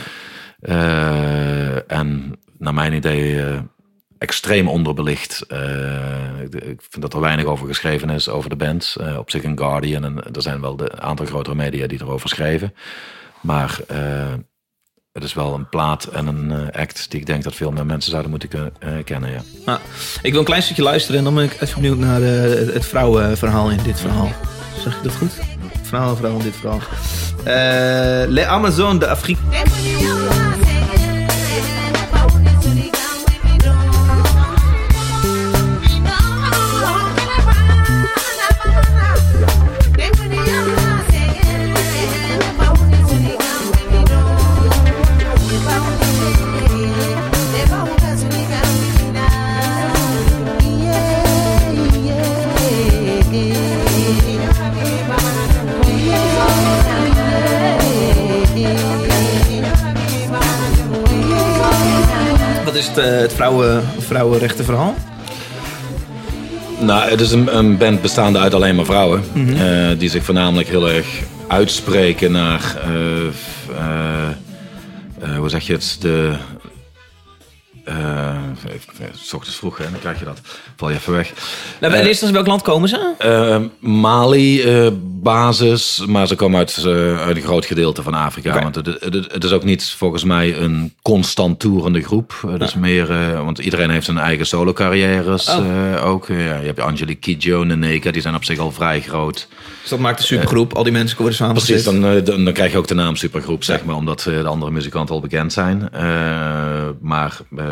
[0.60, 3.44] Eh, en naar mijn idee
[4.18, 5.46] extreem onderbelicht.
[6.50, 8.98] Ik, vind dat er weinig over geschreven is over de band.
[9.18, 12.74] Op zich een Guardian en er zijn wel de aantal grotere media die erover schrijven.
[13.42, 13.80] Maar
[15.14, 17.86] het is wel een plaat en een eh, act die ik denk dat veel meer
[17.86, 18.50] mensen zouden moeten
[18.80, 19.32] eh, kennen.
[19.32, 19.42] Ja.
[19.66, 19.80] Nou,
[20.22, 22.86] ik wil een klein stukje luisteren en dan ben ik even benieuwd naar eh, het
[22.86, 24.32] vrouwenverhaal in dit verhaal.
[24.80, 25.32] Zeg ik dat goed?
[25.68, 26.80] Het verhaal, verhaal in dit verhaal.
[27.44, 29.42] Eh Les Amazones de Afrique.
[62.96, 64.96] Het, eh, het vrouwen, vrouwenrechtenverhaal?
[66.80, 69.24] Nou, het is een, een band bestaande uit alleen maar vrouwen.
[69.58, 71.08] eh, die zich voornamelijk heel erg
[71.48, 72.76] uitspreken naar.
[75.20, 75.98] eh, hoe zeg je het?
[76.00, 76.32] De.
[78.68, 80.42] Eh, even- s ochtends vroeg, hè, dan krijg je dat.
[80.78, 81.32] Val je even weg.
[81.80, 83.14] Nou, de eerste welk land komen ze?
[83.18, 83.58] Eh,
[83.90, 88.62] Mali eh, basis, maar ze komen uit, eh, uit een groot gedeelte van Afrika.
[88.62, 92.44] Want het, het, het is ook niet volgens mij een constant toerende groep.
[92.48, 96.06] Het is meer, eh, want iedereen heeft zijn eigen solo carrières Oh.
[96.06, 96.28] ook.
[96.28, 99.48] Ja, je hebt Angelique Kidjo, Neneka, die zijn op zich al vrij groot.
[99.82, 100.74] Dus dat maakt een supergroep.
[100.74, 103.16] Al die mensen worden samen Precies, dan, eh, dan, dan krijg je ook de naam
[103.16, 105.90] supergroep, zeg maar, omdat eh, de andere muzikanten al bekend zijn.
[105.92, 106.02] Eh,
[107.02, 107.66] maar eh,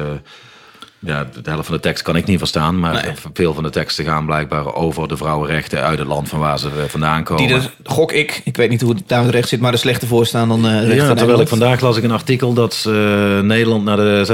[1.05, 3.13] ja, de helft van de tekst kan ik niet verstaan, maar Nee.
[3.33, 6.67] veel van de teksten gaan blijkbaar over de vrouwenrechten uit het land van waar ze
[6.67, 7.47] eh, vandaan komen.
[7.47, 10.07] Die dus, gok ik, ik weet niet hoe het daar recht zit, maar er slechter
[10.07, 11.41] voor staan dan recht ja, terwijl Nederland.
[11.41, 12.93] ik vandaag las ik een artikel dat eh,
[13.39, 14.25] Nederland naar de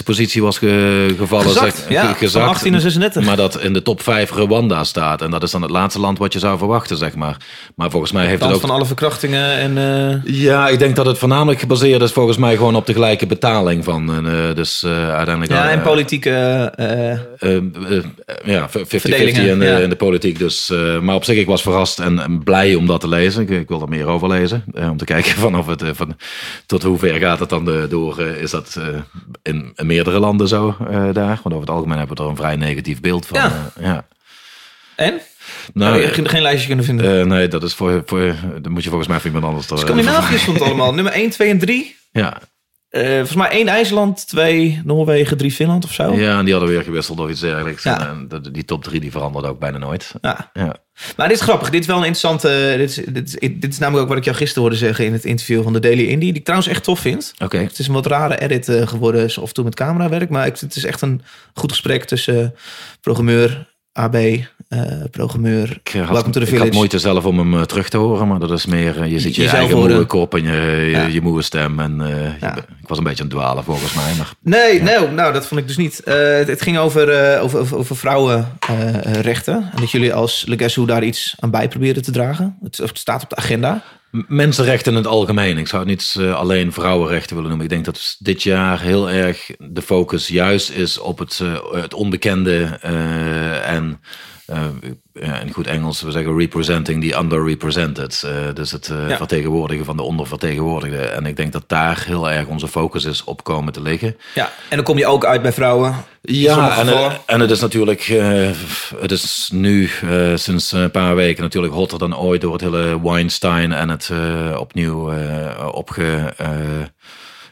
[0.00, 1.46] 36e positie was ge- gevallen.
[1.46, 3.24] Gezakt, zeg- ja, ge- van 18 naar 36.
[3.24, 5.22] Maar dat in de top 5 Rwanda staat.
[5.22, 7.36] En dat is dan het laatste land wat je zou verwachten, zeg maar.
[7.74, 8.60] Maar volgens mij heeft het ook...
[8.60, 10.22] van alle verkrachtingen en...
[10.24, 13.84] Ja, ik denk dat het voornamelijk gebaseerd is volgens mij gewoon op de gelijke betaling
[13.84, 14.24] van.
[14.54, 15.50] dus uiteindelijk.
[15.52, 16.72] ja, en politieke...
[16.76, 17.56] eh, eh,
[17.98, 18.02] eh,
[18.44, 19.78] ja, 50-50 Verdelingen, in, de- ja.
[19.78, 20.38] in de politiek.
[20.38, 23.42] Dus, eh, maar op zich, ik was verrast en, en blij om dat te lezen.
[23.42, 24.64] Ik, ik wil er meer over lezen.
[24.74, 26.16] eh, om te kijken van of het, van,
[26.66, 28.20] tot hoe ver gaat het dan door.
[28.20, 28.80] is dat
[29.42, 30.76] in, in meerdere landen zo
[31.12, 31.40] daar?
[31.42, 33.38] Want over het algemeen hebben we er een vrij negatief beeld van.
[33.38, 33.72] Ja.
[33.80, 34.06] ja.
[34.96, 35.20] en?
[35.74, 37.28] Nou, Nou, geen, geen lijstje kunnen vinden.
[37.28, 38.34] nee, dat is voor, voor.
[38.62, 39.70] Dan moet je volgens mij voor iemand anders.
[39.70, 40.94] er- Scandinavië stond allemaal.
[40.94, 41.96] Nummer 1, 2 en 3.
[42.12, 42.40] Ja,
[42.90, 46.12] Eh, volgens mij één IJsland, twee Noorwegen, drie Finland of zo.
[46.12, 47.82] ja, en die hadden weer gewisseld of iets dergelijks.
[47.82, 48.08] Ja.
[48.08, 50.14] En, eh, die top drie die veranderde ook bijna nooit.
[50.20, 50.50] Ja.
[50.52, 50.76] Ja.
[51.16, 51.70] Maar dit is grappig.
[51.70, 52.74] Dit is wel een interessante...
[52.76, 55.12] Dit is, dit, is, dit is namelijk ook wat ik jou gisteren hoorde zeggen in
[55.12, 56.28] het interview van de Daily Indie.
[56.30, 57.32] Die ik trouwens echt tof vind.
[57.38, 57.58] Oké.
[57.58, 60.28] Het is een wat rare edit eh, geworden, zo af en toe met camerawerk.
[60.28, 61.22] Maar het is echt een
[61.54, 62.60] goed gesprek tussen eh,
[63.00, 64.44] programmeur, AB, eh,
[65.10, 65.80] programmeur.
[65.84, 66.72] Ik, had, Welcome to the ik had village.
[66.76, 69.34] moeite zelf om hem eh, terug te horen, maar dat is meer, eh, je ziet
[69.34, 70.50] je Jezelf eigen moe kop en je,
[70.84, 71.06] je, Ja.
[71.06, 71.80] je moe stem.
[71.80, 72.46] En, eh, je
[72.82, 74.14] ik was een beetje aan het dwalen volgens mij.
[74.18, 76.02] Maar, Nee, nee, nou dat vond ik dus niet.
[76.02, 79.54] Eh, het, het ging over, eh, over, over, vrouwenrechten.
[79.54, 82.56] en dat jullie als Legacy daar iets aan bij proberen te dragen.
[82.62, 83.82] Het, het staat op de agenda.
[84.28, 85.58] Mensenrechten in het algemeen.
[85.58, 87.66] Ik zou het niet eh, alleen vrouwenrechten willen noemen.
[87.66, 91.94] Ik denk dat dit jaar heel erg de focus juist is op het, eh, het
[91.94, 94.08] onbekende eh, en eh,
[95.12, 98.22] in goed Engels, we zeggen representing the underrepresented.
[98.26, 99.16] Eh, dus het eh, Ja.
[99.16, 101.14] vertegenwoordigen van de ondervertegenwoordigden.
[101.14, 104.16] En ik denk dat daar heel erg onze focus is op komen te liggen.
[104.34, 105.94] Ja, en dan kom je ook uit bij vrouwen.
[106.22, 108.50] Ja, en, en het is natuurlijk, eh,
[109.00, 113.00] het is nu eh, sinds een paar weken natuurlijk hotter dan ooit door het hele
[113.02, 116.34] Weinstein en het eh, opnieuw eh opge...
[116.36, 116.48] eh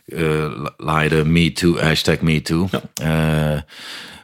[0.08, 2.68] eh, laaide Me Too, hashtag Me Too.
[3.02, 3.60] Eh,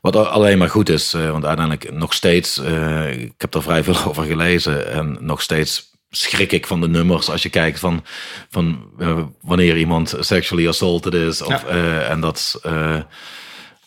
[0.05, 3.63] wat al- alleen maar goed is, eh, want uiteindelijk nog steeds, eh, ik heb er
[3.63, 7.79] vrij veel over gelezen en nog steeds schrik ik van de nummers als je kijkt
[7.79, 8.05] van,
[8.51, 11.43] van eh, wanneer iemand sexually assaulted is.
[11.43, 12.01] Of, Ja.
[12.01, 12.61] en dat,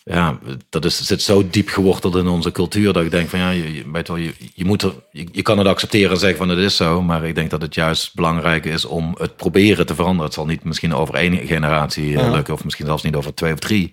[0.08, 0.38] ja,
[0.68, 3.82] dat is, zit zo diep geworteld in onze cultuur dat ik denk van ja, je,
[3.92, 6.58] weet wel, je, je, moet er, je, je kan het accepteren en zeggen van het
[6.58, 10.24] is zo, maar ik denk dat het juist belangrijk is om het proberen te veranderen.
[10.24, 12.30] Het zal niet misschien over één generatie eh, Ja.
[12.30, 13.92] lukken of misschien zelfs niet over twee of drie,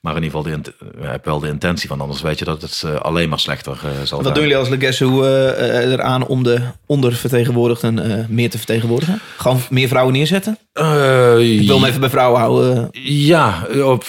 [0.00, 0.72] maar in ieder geval de,
[1.06, 3.80] heb wel de intentie van, anders weet je dat het eh, alleen maar slechter eh,
[3.82, 4.22] zal Wat zijn.
[4.22, 9.20] doen jullie als Legacy uh, eraan om de ondervertegenwoordigden meer te vertegenwoordigen?
[9.36, 10.58] Gewoon meer vrouwen neerzetten?
[10.72, 12.88] Ik wil hem even bij vrouwen houden.
[13.02, 14.04] Ja, op,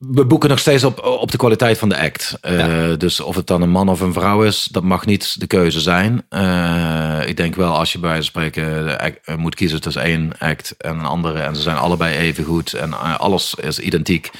[0.00, 2.38] we boeken nog steeds op, op de kwaliteit van de act.
[2.40, 5.46] Eh, Dus of het dan een man of een vrouw is, dat mag niet de
[5.46, 6.22] keuze zijn.
[6.28, 10.02] Eh, ik denk wel als je bij wijze van spreken act, eh, moet kiezen tussen
[10.02, 11.40] één act en een andere.
[11.40, 14.30] En ze zijn allebei even goed en alles is identiek.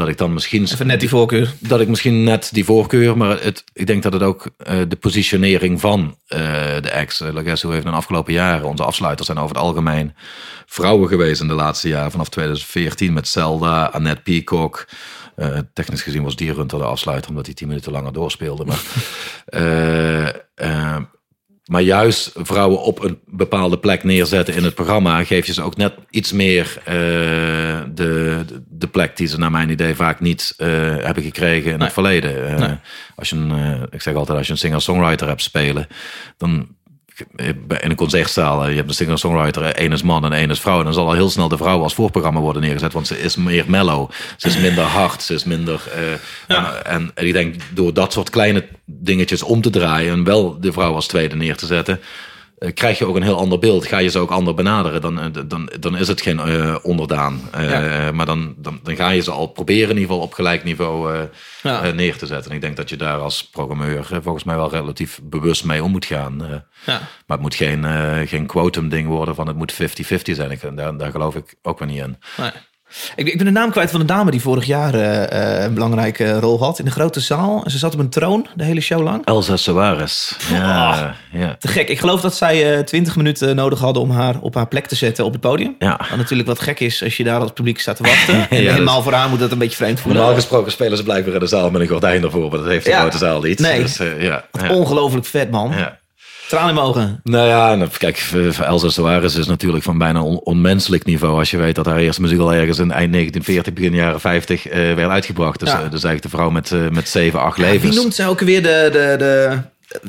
[0.00, 1.52] Dat ik dan misschien Even net die voorkeur.
[1.58, 4.96] dat ik misschien net die voorkeur, maar het, ik denk dat het ook eh, de
[4.96, 6.38] positionering van eh,
[6.80, 7.20] de acts.
[7.20, 10.14] Uh, Lagesso heeft in de afgelopen jaren, onze afsluiters zijn over het algemeen
[10.66, 14.86] vrouwen geweest in de laatste jaren, vanaf 2014 met Zelda, Annette Peacock.
[15.72, 18.64] Technisch gezien was Dierhunter de afsluiter, omdat hij tien minuten langer doorspeelde.
[18.64, 18.82] Maar,
[21.70, 25.76] maar juist vrouwen op een bepaalde plek neerzetten in het programma, geef je ze ook
[25.76, 26.94] net iets meer eh,
[27.94, 31.92] de, de plek die ze naar mijn idee vaak niet eh, hebben gekregen in het
[31.92, 32.58] verleden.
[32.58, 32.72] Eh,
[33.16, 35.86] Als je een, ik zeg altijd, als je een singer-songwriter hebt spelen,
[36.36, 36.68] dan
[37.36, 40.60] in een concertzaal, eh, je hebt een singer-songwriter, eh, één is man en één is
[40.60, 40.82] vrouw.
[40.82, 43.64] Dan zal al heel snel de vrouw als voorprogramma worden neergezet, want ze is meer
[43.66, 44.10] mellow.
[44.36, 45.82] Ze is minder hard, ze is minder...
[45.94, 50.24] eh, en, en, en ik denk, door dat soort kleine dingetjes om te draaien en
[50.24, 52.00] wel de vrouw als tweede neer te zetten,
[52.74, 53.86] krijg je ook een heel ander beeld.
[53.86, 57.40] Ga je ze ook ander benaderen, dan, eh, dan, dan is het geen eh, onderdaan.
[57.52, 60.64] Eh, Maar dan, dan, dan ga je ze al proberen in ieder geval op gelijk
[60.64, 61.20] niveau eh,
[61.62, 61.82] Ja.
[61.82, 62.50] eh, neer te zetten.
[62.50, 65.84] En ik denk dat je daar als programmeur eh, volgens mij wel relatief bewust mee
[65.84, 66.44] om moet gaan.
[66.44, 66.50] eh.
[66.86, 66.98] Ja.
[67.26, 70.50] Maar het moet geen, eh, geen quotum ding worden van het moet 50-50 zijn.
[70.50, 72.16] Ik, daar, daar geloof ik ook weer niet in.
[72.36, 72.50] Nee.
[73.16, 75.74] Ik, ik ben de naam kwijt van de dame die vorig jaar eh, eh, een
[75.74, 77.64] belangrijke rol had in de grote zaal.
[77.66, 79.24] Ze zat op een troon de hele show lang.
[79.24, 80.36] Elsa Soares.
[80.52, 81.56] Ja, ja.
[81.58, 81.88] Te gek.
[81.88, 84.94] Ik geloof dat zij eh 20 minuten nodig hadden om haar op haar plek te
[84.94, 85.74] zetten op het podium.
[85.78, 86.00] Ja.
[86.08, 88.38] Wat natuurlijk wat gek is als je daar als publiek staat te wachten.
[88.50, 90.16] En Ja, helemaal voor haar moet dat een beetje vreemd voelen.
[90.20, 92.50] Normaal gesproken spelen ze blijkbaar in de zaal met een gordijn ervoor.
[92.50, 93.58] Maar dat heeft de grote zaal niet.
[93.58, 93.82] Nee.
[93.82, 95.72] Dus, ja, ja, Ongelooflijk vet, man.
[95.76, 95.98] ja.
[96.50, 97.20] Traan in mijn ogen.
[97.24, 101.38] Nou ja, kijk, voor voor Elsa Soares is natuurlijk van bijna on- onmenselijk niveau.
[101.38, 104.66] Als je weet dat haar eerste muziek al ergens in eind 1940, begin jaren 50
[104.68, 105.58] eh, werd uitgebracht.
[105.60, 105.74] Dus, Ja.
[105.74, 107.96] eh, dus eigenlijk de vrouw met, eh, met 7, 8 Wie levens.
[107.96, 109.58] noemt zij ook weer de, de, de...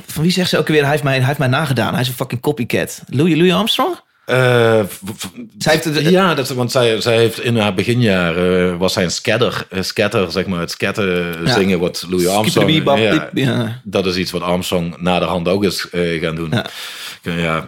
[0.06, 1.92] Van wie zegt ze ook weer, hij heeft mij, hij heeft mij nagedaan.
[1.94, 3.02] Hij is een fucking copycat.
[3.08, 3.96] Louis, Louis Armstrong?
[4.32, 4.84] Eh,
[5.58, 9.12] Zij heeft het- ja, dat, want zij, zij heeft in haar beginjaren was zij een
[9.12, 11.54] scatter, eh, scatter zeg maar, het scatten Ja.
[11.54, 12.68] zingen wat Louis Armstrong.
[13.34, 13.82] Ja.
[13.84, 16.54] Dat is iets wat Armstrong na de hand ook is gaan doen.
[17.22, 17.66] Ja.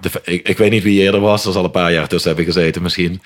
[0.00, 2.52] De- ik, ik weet niet wie eerder was, er zal een paar jaar tussen hebben
[2.52, 3.22] gezeten misschien.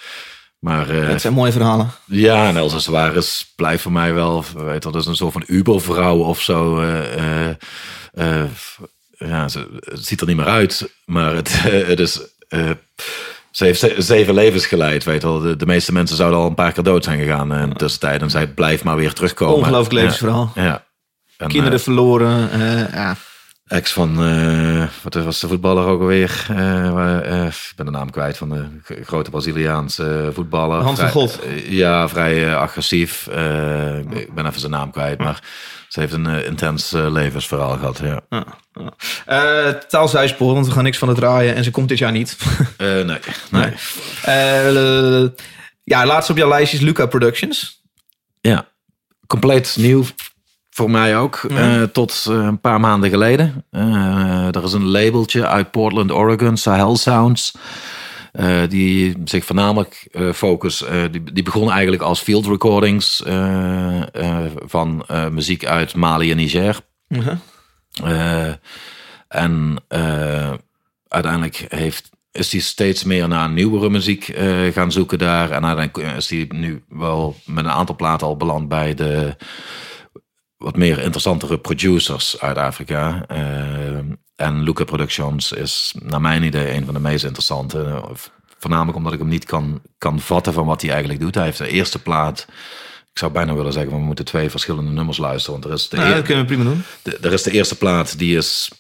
[0.59, 1.91] Maar Het zijn mooie verhalen.
[2.07, 6.17] ja, en Elsa Suarez blijft voor mij wel, weet dat is een soort van ubervrouw
[6.19, 6.83] of zo.
[9.19, 11.63] ja, ze, het ziet er niet meer uit, maar het,
[11.93, 12.21] het is.
[12.49, 12.71] Eh,
[13.51, 15.39] ze heeft ze- zeven levens geleid, weet wel.
[15.41, 17.75] De, de meeste mensen zouden al een paar keer dood zijn gegaan eh, in de
[17.75, 18.23] tussentijd.
[18.23, 19.55] En zij blijft maar weer terugkomen.
[19.57, 20.53] Ongelooflijk Ja, levensverhaal.
[20.55, 20.85] Ja.
[21.37, 22.51] En, Kinderen verloren.
[22.51, 23.17] eh, ja.
[23.67, 26.47] Ex van, eh, wat was de voetballer ook alweer?
[26.49, 28.67] Eh, eh, ik ben de naam kwijt van de
[29.05, 30.83] grote Braziliaanse voetballer.
[30.83, 31.39] Hand van God.
[31.69, 33.27] ja, vrij agressief.
[34.11, 35.43] Ik ben even zijn naam kwijt, maar
[35.89, 38.01] ze heeft een intens levensverhaal gehad.
[38.03, 39.75] Ja.
[39.89, 41.55] Taalzuispoor, want we gaan niks van het draaien.
[41.55, 42.37] En ze komt dit jaar niet.
[42.79, 43.73] Nee, nee.
[45.85, 47.83] Ja, laatst op jouw lijstje is Luca Productions.
[48.41, 48.69] Ja,
[49.27, 50.05] compleet nieuw
[50.77, 51.37] voor mij ook.
[51.37, 53.65] eh, tot eh, een paar maanden geleden.
[53.71, 57.55] Eh, er is een labeltje uit Portland, Oregon, Sahel Sounds.
[58.69, 60.85] die zich voornamelijk eh focus.
[61.11, 63.23] die, die begon eigenlijk als field recordings
[64.67, 66.81] van muziek uit Mali en Niger.
[68.05, 68.53] Eh,
[69.29, 69.77] en
[71.09, 74.25] uiteindelijk heeft, is hij steeds meer naar nieuwere muziek
[74.73, 75.51] gaan zoeken daar.
[75.51, 79.37] En uiteindelijk is hij nu wel met een aantal platen al beland bij de
[80.57, 83.25] wat meer interessantere producers uit Afrika.
[83.29, 83.99] Eh,
[84.37, 88.03] en Luca Productions is naar mijn idee een van de meest interessante.
[88.59, 91.35] Voornamelijk omdat ik hem niet kan, kan vatten van wat hij eigenlijk doet.
[91.35, 92.47] Hij heeft de eerste plaat.
[93.13, 95.53] Ik zou bijna willen zeggen, we moeten twee verschillende nummers luisteren.
[95.61, 96.83] Want er is de, Nou, dat kunnen we prima doen.
[97.03, 98.71] de, er is de eerste plaat, die is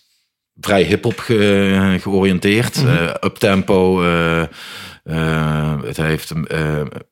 [0.60, 2.84] vrij hip-hop ge- georiënteerd.
[2.84, 4.02] eh uptempo.
[4.02, 4.42] eh,
[5.82, 6.32] het heeft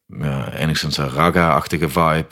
[0.07, 2.29] ja, enigszins een raga-achtige vibe.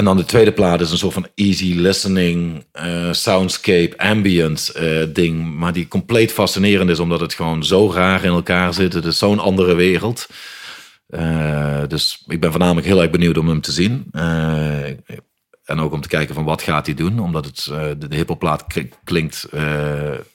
[0.00, 5.02] En dan de tweede plaat is een soort van easy listening, eh, soundscape, ambient eh,
[5.12, 5.54] ding.
[5.54, 8.92] Maar die compleet fascinerend is, omdat het gewoon zo raar in elkaar zit.
[8.92, 10.26] Het is zo'n andere wereld.
[11.06, 14.06] Eh, dus ik ben voornamelijk heel erg benieuwd om hem te zien.
[14.12, 14.84] Eh,
[15.70, 17.18] en ook om te kijken van wat gaat hij doen.
[17.18, 19.62] Omdat het, eh, de, de hiphopplaat k- klinkt eh,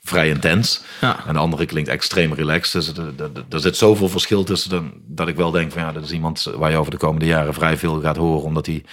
[0.04, 0.82] vrij intens.
[1.02, 1.24] Ja.
[1.28, 2.96] En de andere klinkt extreem relaxed.
[2.96, 3.18] Dus
[3.50, 4.70] er, zit zoveel verschil tussen.
[4.70, 7.26] Dan, dat ik wel denk van ja, dat is iemand waar je over de komende
[7.26, 8.44] jaren vrij veel gaat horen.
[8.44, 8.84] Omdat hij,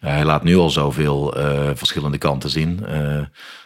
[0.00, 2.86] ja, hij laat nu al zoveel eh, verschillende kanten zien.
[2.86, 3.20] eh,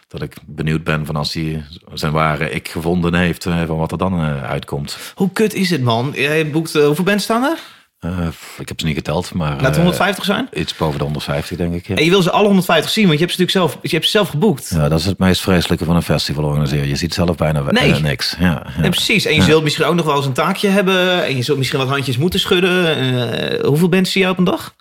[0.07, 1.63] dat ik benieuwd ben van als hij
[1.93, 3.45] zijn ware ik gevonden heeft.
[3.45, 4.97] eh, van wat er dan eh, uitkomt.
[5.15, 6.11] Hoe kut is het, man?
[6.15, 7.57] Jij boekt, eh, hoeveel bands staan er?
[8.03, 8.27] Eh,
[8.57, 9.49] ik heb ze niet geteld, maar...
[9.51, 10.47] Laat het eh, 150 zijn.
[10.53, 11.87] Iets boven de 150, denk ik.
[11.87, 11.95] Ja.
[11.95, 14.05] En je wil ze alle 150 zien, want je hebt ze natuurlijk zelf, je hebt
[14.05, 14.69] ze zelf geboekt.
[14.75, 16.87] Ja, dat is het meest vreselijke van een festival organiseren.
[16.87, 17.93] Je ziet zelf bijna Nee.
[17.93, 18.35] eh, niks.
[18.39, 18.83] Ja, ja.
[18.83, 19.25] Ja, precies.
[19.25, 21.23] En je zult misschien ook nog wel eens een taakje hebben.
[21.25, 23.65] En je zult misschien wat handjes moeten schudden.
[23.65, 24.75] Hoeveel mensen zie je op een dag?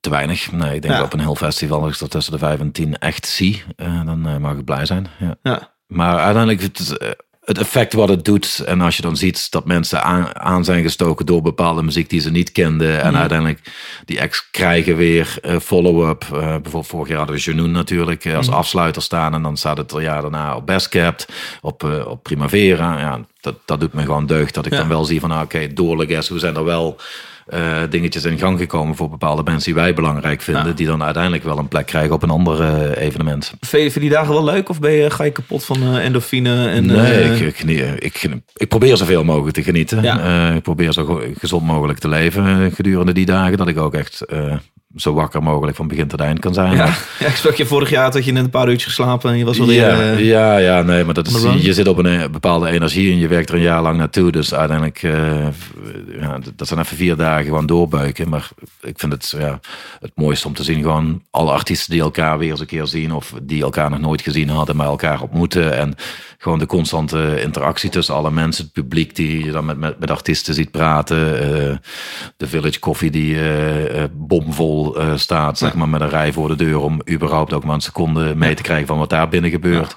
[0.00, 0.52] Te, weinig.
[0.52, 1.02] Nee, ik denk Ja.
[1.02, 3.62] op een heel festival, als ik er tussen de 5 en 10 echt zie,
[4.04, 5.06] dan mag ik blij zijn.
[5.18, 5.34] Ja.
[5.42, 5.72] Ja.
[5.86, 6.60] Maar uiteindelijk,
[7.48, 10.82] het, effect wat het doet, en als je dan ziet dat mensen aan, aan zijn
[10.82, 13.60] gestoken door bepaalde muziek die ze niet kenden, en uiteindelijk
[14.04, 16.22] die acts krijgen weer eh, follow-up.
[16.22, 19.76] Eh, bijvoorbeeld vorig jaar hadden we Janoen natuurlijk eh, als afsluiter staan, en dan staat
[19.76, 21.28] het er jaar daarna op Best Kept,
[21.60, 22.98] op, op Primavera.
[22.98, 24.78] Ja, dat, dat doet me gewoon deugd, dat ik Ja.
[24.78, 26.96] dan wel zie van, ah, oké, door Legas, hoe zijn er wel
[27.48, 30.72] eh, dingetjes in gang gekomen voor bepaalde mensen die wij belangrijk vinden, Ja.
[30.72, 33.44] die dan uiteindelijk wel een plek krijgen op een ander eh, evenement.
[33.60, 34.68] Vind je, vind je die dagen wel leuk?
[34.68, 36.68] Of ben je, ga je kapot van eh, endorfine?
[36.68, 40.02] En, Nee, ik, ik, genie- ik, ik probeer zoveel mogelijk te genieten.
[40.02, 40.52] Ja.
[40.54, 43.56] Ik probeer zo gezond mogelijk te leven gedurende die dagen.
[43.58, 44.24] Dat ik ook echt
[44.96, 46.76] zo wakker mogelijk van begin tot eind kan zijn.
[46.76, 46.86] ja.
[47.18, 49.58] Ik sprak je vorig jaar dat je net een paar uurtjes geslapen en je was
[49.58, 49.76] wel weer...
[49.76, 51.62] ja, eh, ja, ja, nee, maar dat is, run.
[51.62, 54.32] je zit op een eh, bepaalde energie en je werkt er een jaar lang naartoe.
[54.32, 55.46] Dus uiteindelijk, eh,
[56.20, 58.28] ja, dat zijn even vier dagen gewoon doorbuiken.
[58.28, 58.48] Maar
[58.80, 59.60] ik vind het ja,
[60.00, 63.12] het mooiste om te zien gewoon alle artiesten die elkaar weer eens een keer zien.
[63.12, 65.76] Of die elkaar nog nooit gezien hadden, maar elkaar ontmoeten.
[65.76, 65.94] En
[66.40, 68.64] gewoon de constante interactie tussen alle mensen.
[68.64, 71.16] Het publiek die je dan met, met, met artiesten ziet praten.
[71.70, 71.76] eh,
[72.36, 76.48] de Village Coffee die eh, eh, bomvol eh, staat, zeg maar, met een rij voor
[76.48, 76.78] de deur.
[76.80, 79.94] Om überhaupt ook maar een seconde mee te krijgen van wat daar binnen gebeurt.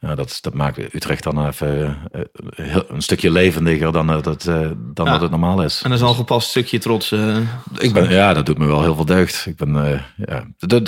[0.00, 4.54] Ja, dat, dat maakt Utrecht dan even eh, een stukje levendiger dan, eh, dat, eh,
[4.94, 5.12] dan Ja.
[5.12, 5.80] dat het normaal is.
[5.82, 7.12] En dat is al gepast stukje trots.
[7.12, 7.36] eh.
[7.78, 9.46] Ik ben, ja, dat doet me wel heel veel deugd.
[9.46, 10.44] Ik ben, eh, ja.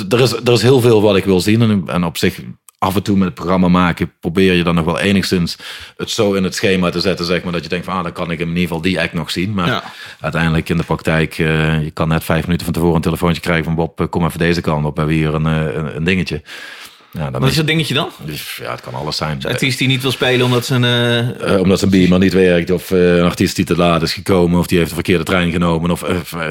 [0.08, 1.62] Er, is, er is heel veel wat ik wil zien.
[1.62, 2.40] En, en op zich,
[2.78, 5.56] af en toe met het programma maken, probeer je dan nog wel enigszins
[5.96, 8.12] het zo in het schema te zetten, zeg maar, dat je denkt van, ah, dan
[8.12, 9.54] kan ik in ieder geval die act nog zien.
[9.54, 9.82] Maar Ja.
[10.20, 13.64] uiteindelijk in de praktijk, eh, je kan net vijf minuten van tevoren een telefoontje krijgen
[13.64, 16.04] van Bob, eh, kom even deze kant op, we hebben hier een, eh, een, een
[16.04, 16.42] dingetje.
[17.16, 18.08] Ja, dan Wat is dat dingetje dan?
[18.24, 19.38] dus, ja, het kan alles zijn.
[19.48, 20.84] Artiest die niet wil spelen omdat zijn...
[20.84, 21.18] eh,
[21.54, 24.58] Eh, omdat zijn beamer niet werkt, of eh, een artiest die te laat is gekomen,
[24.58, 25.90] of die heeft de verkeerde trein genomen.
[25.90, 26.04] Of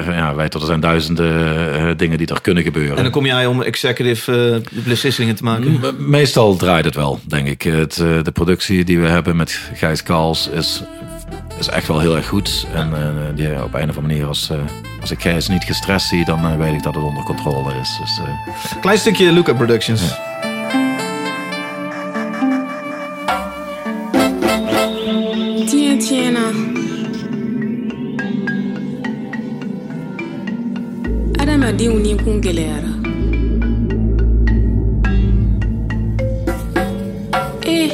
[0.08, 2.96] ja, weet dat er zijn duizenden dingen die er kunnen gebeuren.
[2.96, 5.80] en dan kom jij om executive beslissingen te maken.
[5.80, 7.62] Me- Meestal draait het wel, denk ik.
[7.62, 10.82] Het, de productie die we hebben met Gijs Kals is,
[11.58, 12.66] is echt wel heel erg goed.
[12.74, 12.92] En
[13.34, 14.50] die, op een of andere manier, als,
[15.00, 17.98] als ik Gijs niet gestrest zie, dan weet ik dat het onder controle is.
[18.00, 18.20] Dus,
[18.80, 20.02] Klein stukje Luca Productions.
[31.66, 32.92] Adamadenw ni kun gɛlɛyara.
[37.66, 37.90] Eh.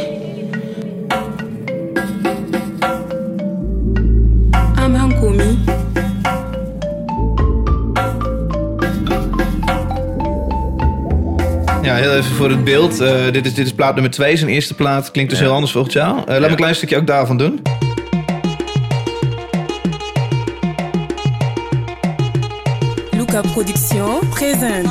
[4.77, 5.59] An b'an komi.
[11.83, 13.01] Ja, heel even voor het beeld.
[13.01, 14.37] Eh, dit, is, dit is plaat nummer 2.
[14.37, 16.18] Zijn eerste plaat klinkt dus heel anders volgens jou.
[16.18, 17.61] Eh, laat me een klein stukje ook daarvan doen.
[23.43, 24.88] Production présente.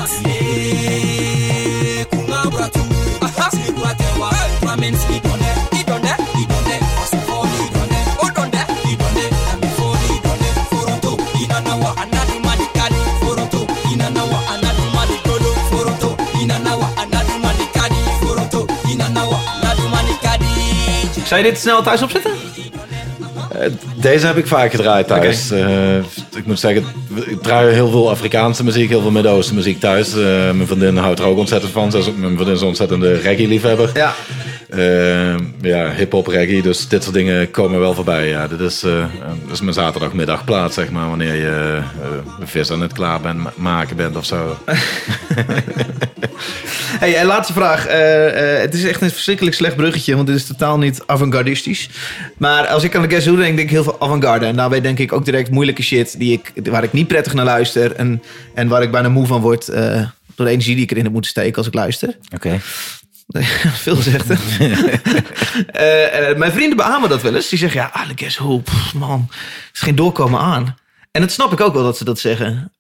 [21.32, 22.32] Zou je dit snel thuis opzetten?
[23.96, 25.52] Deze heb ik vaak gedraaid thuis.
[25.52, 25.98] Eh,
[26.36, 26.86] ik moet zeggen,
[27.42, 30.14] draai heel veel Afrikaanse muziek, heel veel Midden-Oosten muziek thuis.
[30.14, 31.86] Eh, mijn vriendin houdt er ook ontzettend van.
[31.96, 33.90] Ook- Mijn vriendin is een ontzettende reggae-liefhebber.
[33.94, 34.14] Ja.
[34.70, 38.28] Eh, ja, hip-hop, reggae, dus dit soort dingen komen wel voorbij.
[38.28, 39.06] Ja, dit is, eh,
[39.44, 41.80] dit is mijn zaterdagmiddagplaat, zeg maar, wanneer je
[42.40, 44.58] eh, vis aan het klaar bent, ma- maken bent of zo.
[47.00, 47.86] Hey, en laatste vraag.
[47.86, 51.90] Eh, eh, het is echt een verschrikkelijk slecht bruggetje, want dit is totaal niet avant-gardistisch.
[52.38, 54.46] Maar als ik aan de Guess Who denk, denk ik heel veel avant-garde.
[54.46, 57.46] En daarbij denk ik ook direct moeilijke shit die ik, waar ik niet prettig naar
[57.46, 57.96] luister.
[57.96, 60.06] En, en waar ik bijna moe van word eh,
[60.36, 62.18] door de energie die ik erin heb moeten steken als ik luister.
[62.36, 62.60] Oké.
[63.84, 64.36] Veel zegt hè?
[65.68, 67.50] Eh, eh, mijn vrienden beamen dat wel eens.
[67.50, 70.76] Die zeggen, ja, ah, de Guess Who, pff, man, er is geen doorkomen aan.
[71.12, 72.74] En dat snap ik ook wel dat ze dat zeggen.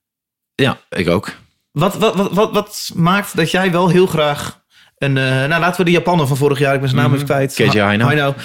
[0.56, 1.32] Ja, ik ook.
[1.72, 4.60] Wat, wat, wat, wat, wat maakt dat jij wel heel graag
[4.98, 5.18] een...
[5.18, 7.54] eh, nou, laten we de Japaner van vorig jaar, ik ben zijn naam even kwijt.
[7.54, 8.06] Keiji Haino.
[8.06, 8.36] Haino.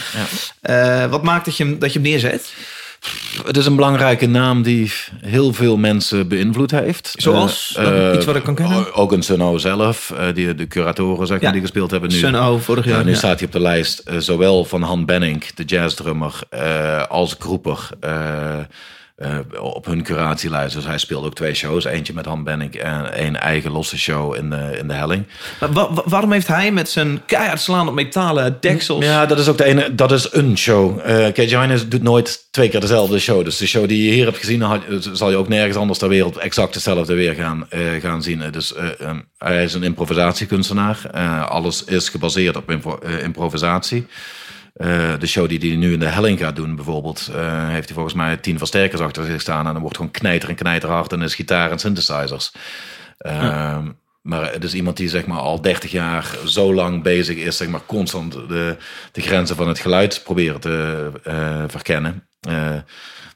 [0.60, 2.52] Eh, wat maakt dat je, hem, dat je hem neerzet?
[3.44, 7.12] Het is een belangrijke naam die heel veel mensen beïnvloed heeft.
[7.16, 7.74] Zoals?
[7.76, 8.94] Eh, iets wat ik kan kennen?
[8.94, 11.52] Ook een Suno zelf, die, de curatoren zeg maar, Ja.
[11.52, 12.16] die gespeeld hebben nu.
[12.16, 13.04] Sun O, vorig Ja, jaar.
[13.04, 13.16] nu ja.
[13.16, 16.40] staat hij op de lijst zowel van Han Benning, de jazzdrummer,
[17.08, 17.88] als Groeper.
[19.16, 20.74] Eh, eh, op hun curatielijst.
[20.74, 21.84] Dus hij speelde ook twee shows.
[21.84, 25.26] Eentje met Han Benning en een eigen losse show in de, in de helling.
[25.60, 29.04] Maar wa- wa- waarom heeft hij met zijn keihard slaan op metalen deksels...
[29.04, 29.94] Ja, dat is ook de ene.
[29.94, 31.00] Dat is een show.
[31.04, 33.44] Eh Cage Hines doet nooit twee keer dezelfde show.
[33.44, 36.08] Dus de show die je hier hebt gezien, had- zal je ook nergens anders ter
[36.08, 38.42] wereld exact hetzelfde weer gaan, eh, gaan zien.
[38.50, 40.98] Dus eh, eh, hij is een improvisatiekunstenaar.
[41.12, 44.06] Eh, alles is gebaseerd op impro- eh, improvisatie.
[44.76, 47.94] Eh, de show die hij nu in de helling gaat doen, bijvoorbeeld, eh, heeft hij
[47.94, 49.66] volgens mij tien versterkers achter zich staan.
[49.66, 52.52] En dan wordt gewoon knijter en knijterhard en is gitaar en synthesizers.
[53.18, 53.88] Ehm,
[54.26, 57.68] Maar het is iemand die zeg maar, al 30 jaar zo lang bezig is, zeg
[57.68, 58.76] maar, constant de,
[59.12, 62.28] de grenzen van het geluid proberen te eh, verkennen.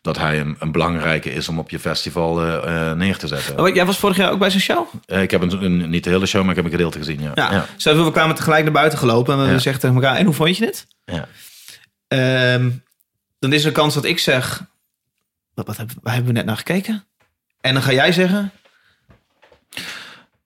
[0.02, 3.58] Dat hij een, een belangrijke is om op je festival eh, eh, neer te zetten.
[3.58, 4.86] Oh, jij was vorig jaar ook bij zijn show?
[5.06, 7.20] Eh, ik heb een, een- niet de hele show, maar ik heb een gedeelte gezien.
[7.20, 7.30] Ja.
[7.34, 7.66] Ja.
[7.76, 7.94] ja.
[8.04, 9.58] We kwamen tegelijk naar buiten gelopen en we Ja.
[9.58, 10.86] zeggen tegen elkaar, en hoe vond je het?
[11.04, 11.28] Ja.
[12.08, 12.70] Ehm,
[13.38, 14.62] dan is er een kans dat ik zeg,
[15.54, 17.04] wat, wat hebben, waar hebben we net naar gekeken?
[17.60, 18.50] En dan ga jij zeggen,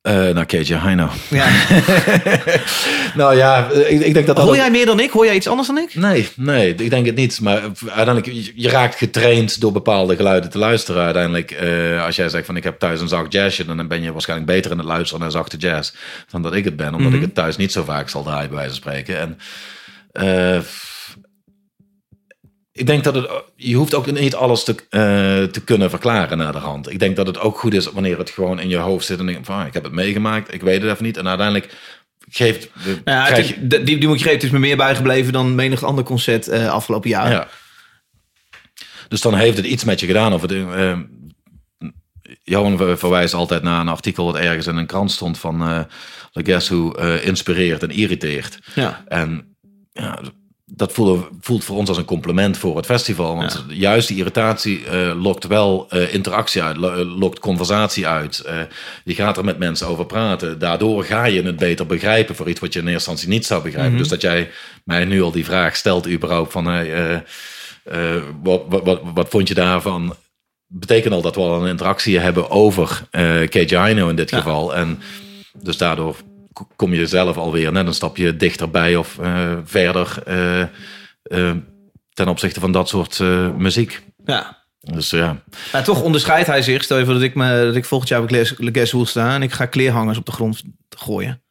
[0.05, 1.11] Eh, nou, KJ Heino.
[1.31, 1.47] ja,
[3.15, 5.11] Nou ja, ik, ik denk dat hoor jij meer dan ik?
[5.11, 5.95] Hoor jij iets anders dan ik?
[5.95, 7.41] Nee, nee, ik denk het niet.
[7.41, 11.03] Maar uiteindelijk, je- je raakt getraind door bepaalde geluiden te luisteren.
[11.05, 14.13] Uiteindelijk, eh, als jij zegt van ik heb thuis een zacht jazzje, dan ben je
[14.13, 15.93] waarschijnlijk beter in het luisteren naar zachte jazz
[16.31, 16.95] dan dat ik het ben.
[16.95, 19.19] Omdat ik het thuis niet zo vaak zal draaien, bij wijze van spreken.
[19.19, 19.39] En
[20.13, 20.61] eh,
[22.77, 25.01] ik denk dat het, je hoeft ook niet alles te, eh,
[25.51, 26.91] te kunnen verklaren naar de hand.
[26.91, 29.27] Ik denk dat het ook goed is wanneer het gewoon in je hoofd zit en
[29.27, 31.17] denk van ah, ik heb het meegemaakt, ik weet het even niet.
[31.17, 31.75] En uiteindelijk
[32.31, 36.69] geeft, Nou ja, je, die, die is me meer bijgebleven dan menig ander concert eh,
[36.69, 37.31] afgelopen jaar.
[37.31, 37.49] Ja.
[39.09, 40.33] Dus dan heeft het iets met je gedaan.
[40.33, 40.99] Of het, eh,
[42.43, 45.81] Johan ver- verwijst altijd naar een artikel dat ergens in een krant stond van eh
[46.33, 46.91] The Guess Who
[47.23, 48.59] inspireert en irriteert.
[48.75, 49.05] Ja.
[49.09, 49.57] En
[49.93, 50.19] ja,
[50.67, 53.37] dat voelde, voelt voor ons als een compliment voor het festival.
[53.37, 58.45] Want juist die irritatie eh, lokt wel eh, interactie uit, eh, lokt conversatie uit.
[59.05, 60.59] Je gaat er met mensen over praten.
[60.59, 63.63] Daardoor ga je het beter begrijpen voor iets wat je in eerste instantie niet zou
[63.63, 63.99] begrijpen.
[63.99, 64.51] Dus dat jij
[64.85, 66.67] mij nu al die vraag stelt überhaupt van...
[66.67, 67.25] hey,
[68.43, 70.15] wat, wat, wat, wat vond je daarvan?
[70.67, 74.37] Betekent al dat we al een interactie hebben over Heino in dit Ja.
[74.37, 74.75] geval.
[74.75, 75.01] En
[75.63, 76.17] dus daardoor
[76.77, 80.61] kom je zelf alweer net een stapje dichterbij of eh, verder eh,
[81.23, 81.57] eh,
[82.13, 83.19] ten opzichte van dat soort
[83.59, 84.03] muziek.
[84.25, 84.63] ja.
[84.93, 85.43] Dus ja,
[85.73, 86.83] Maar toch onderscheidt hij zich.
[86.83, 89.35] Stel je voor dat ik, me, dat ik volgend jaar op Le Guess Who sta
[89.35, 91.43] en ik ga kleerhangers op de grond gooien.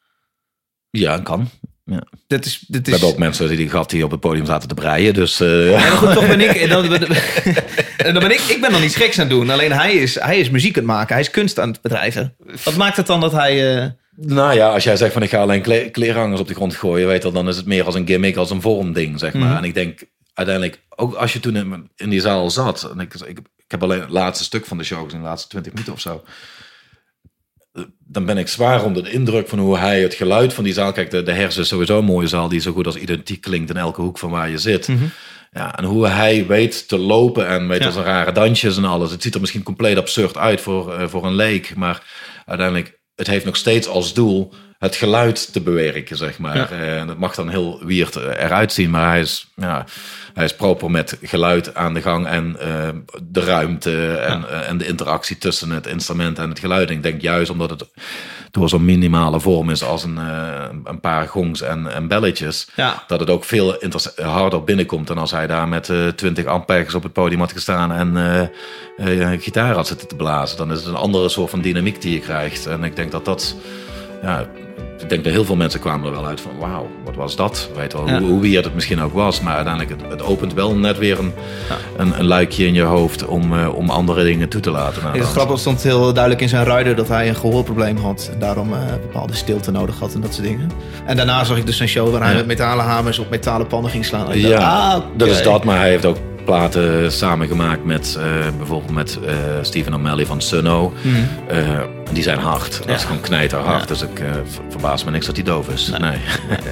[0.89, 1.49] ja kan.
[1.85, 2.03] Ja.
[2.27, 4.73] Dat is, dit We is, hebben ook mensen die die op het podium zaten te
[4.73, 5.13] breien.
[5.13, 6.49] Dus eh, Ja, goed, toch ben ik.
[6.61, 6.85] en Dan,
[7.97, 8.39] en dan ben ik.
[8.39, 9.49] Ik ben dan iets geks aan het doen.
[9.49, 11.13] Alleen hij is, hij is muziek aan het maken.
[11.13, 12.35] Hij is kunst aan het bedrijven.
[12.63, 13.77] Wat maakt het dan dat hij.
[13.83, 16.75] eh, Nou ja, als jij zegt van ik ga alleen kle kleerhangers op de grond
[16.75, 19.47] gooien, weet dan is het meer als een gimmick, als een vormding, zeg maar.
[19.47, 19.57] Mhm.
[19.57, 20.03] En ik denk
[20.33, 23.83] uiteindelijk, ook als je toen in, in die zaal zat, en ik, ik, ik heb
[23.83, 26.23] alleen het laatste stuk van de show gezien, de laatste 20 minuten of zo.
[27.99, 30.91] Dan ben ik zwaar onder de indruk van hoe hij het geluid van die zaal.
[30.91, 33.69] Kijk, de, de hersen is sowieso een mooie zaal die zo goed als identiek klinkt
[33.69, 34.89] in elke hoek van waar je zit.
[35.51, 37.85] Ja, en hoe hij weet te lopen en weet Ja.
[37.85, 39.11] als een rare dansjes en alles.
[39.11, 42.03] Het ziet er misschien compleet absurd uit voor, eh, voor een leek, maar
[42.45, 44.53] uiteindelijk, het heeft nog steeds als doel
[44.83, 46.55] het geluid te bewerken, zeg maar.
[46.55, 46.69] Ja.
[46.69, 49.85] Eh, En dat mag dan heel weird eruit zien, maar hij is, ja,
[50.33, 52.89] hij is proper met geluid aan de gang en eh,
[53.23, 56.89] de ruimte en, eh, en de interactie tussen het instrument en het geluid.
[56.89, 57.85] En ik denk juist omdat het
[58.53, 63.03] door zo'n minimale vorm is als een, eh, een paar gongs en, en belletjes, Ja.
[63.07, 63.77] dat het ook veel
[64.15, 67.91] harder binnenkomt dan als hij daar met eh 20 amperes op het podium had gestaan
[67.91, 68.17] en
[68.97, 70.57] eh, gitaar had zitten te blazen.
[70.57, 72.65] Dan is het een andere soort van dynamiek die je krijgt.
[72.65, 73.55] En ik denk dat dat,
[74.21, 74.45] ja,
[75.03, 77.69] ik denk dat heel veel mensen kwamen er wel uit van, wauw, wat was dat?
[77.75, 78.19] Weet wel, Ja.
[78.19, 79.41] hoe, hoe weird het misschien ook was.
[79.41, 81.33] Maar uiteindelijk, het, het opent wel net weer een,
[81.97, 85.01] een, een luikje in je hoofd om, eh, om andere dingen toe te laten.
[85.01, 88.29] Nou, Het dan- grappig stond heel duidelijk in zijn rider dat hij een gehoorprobleem had.
[88.33, 90.71] En daarom eh, bepaalde stilte nodig had en dat soort dingen.
[91.05, 92.37] En daarna zag ik dus een show waar hij Ja.
[92.37, 94.31] met metalen hamers op metalen pannen ging slaan.
[94.31, 95.63] En ik dacht, Ja, ah, dat is dat.
[95.63, 98.23] Maar hij heeft ook platen samengemaakt met eh,
[98.57, 100.93] bijvoorbeeld met eh Stephen O'Malley van Sunno.
[101.47, 102.71] Eh, en die zijn hard.
[102.77, 103.05] Dat is Mhm.
[103.05, 103.81] Gewoon knijterhard.
[103.81, 103.85] Ja.
[103.87, 105.91] Dus ik eh, ver- verbaas me niks dat hij doof is.
[105.99, 106.17] Nee.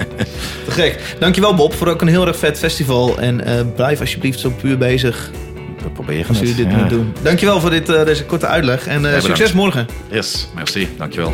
[0.66, 1.16] Te gek.
[1.20, 3.18] Dankjewel Bob voor ook een heel erg vet festival.
[3.20, 5.30] En eh, blijf alsjeblieft zo puur bezig
[5.84, 6.84] We proberen als jullie dit Ja.
[6.84, 7.14] nu doen.
[7.22, 8.88] Dankjewel voor dit, eh, deze korte uitleg.
[8.88, 9.88] En eh, succes morgen.
[10.10, 10.90] Yes, merci.
[10.98, 11.34] Dankjewel.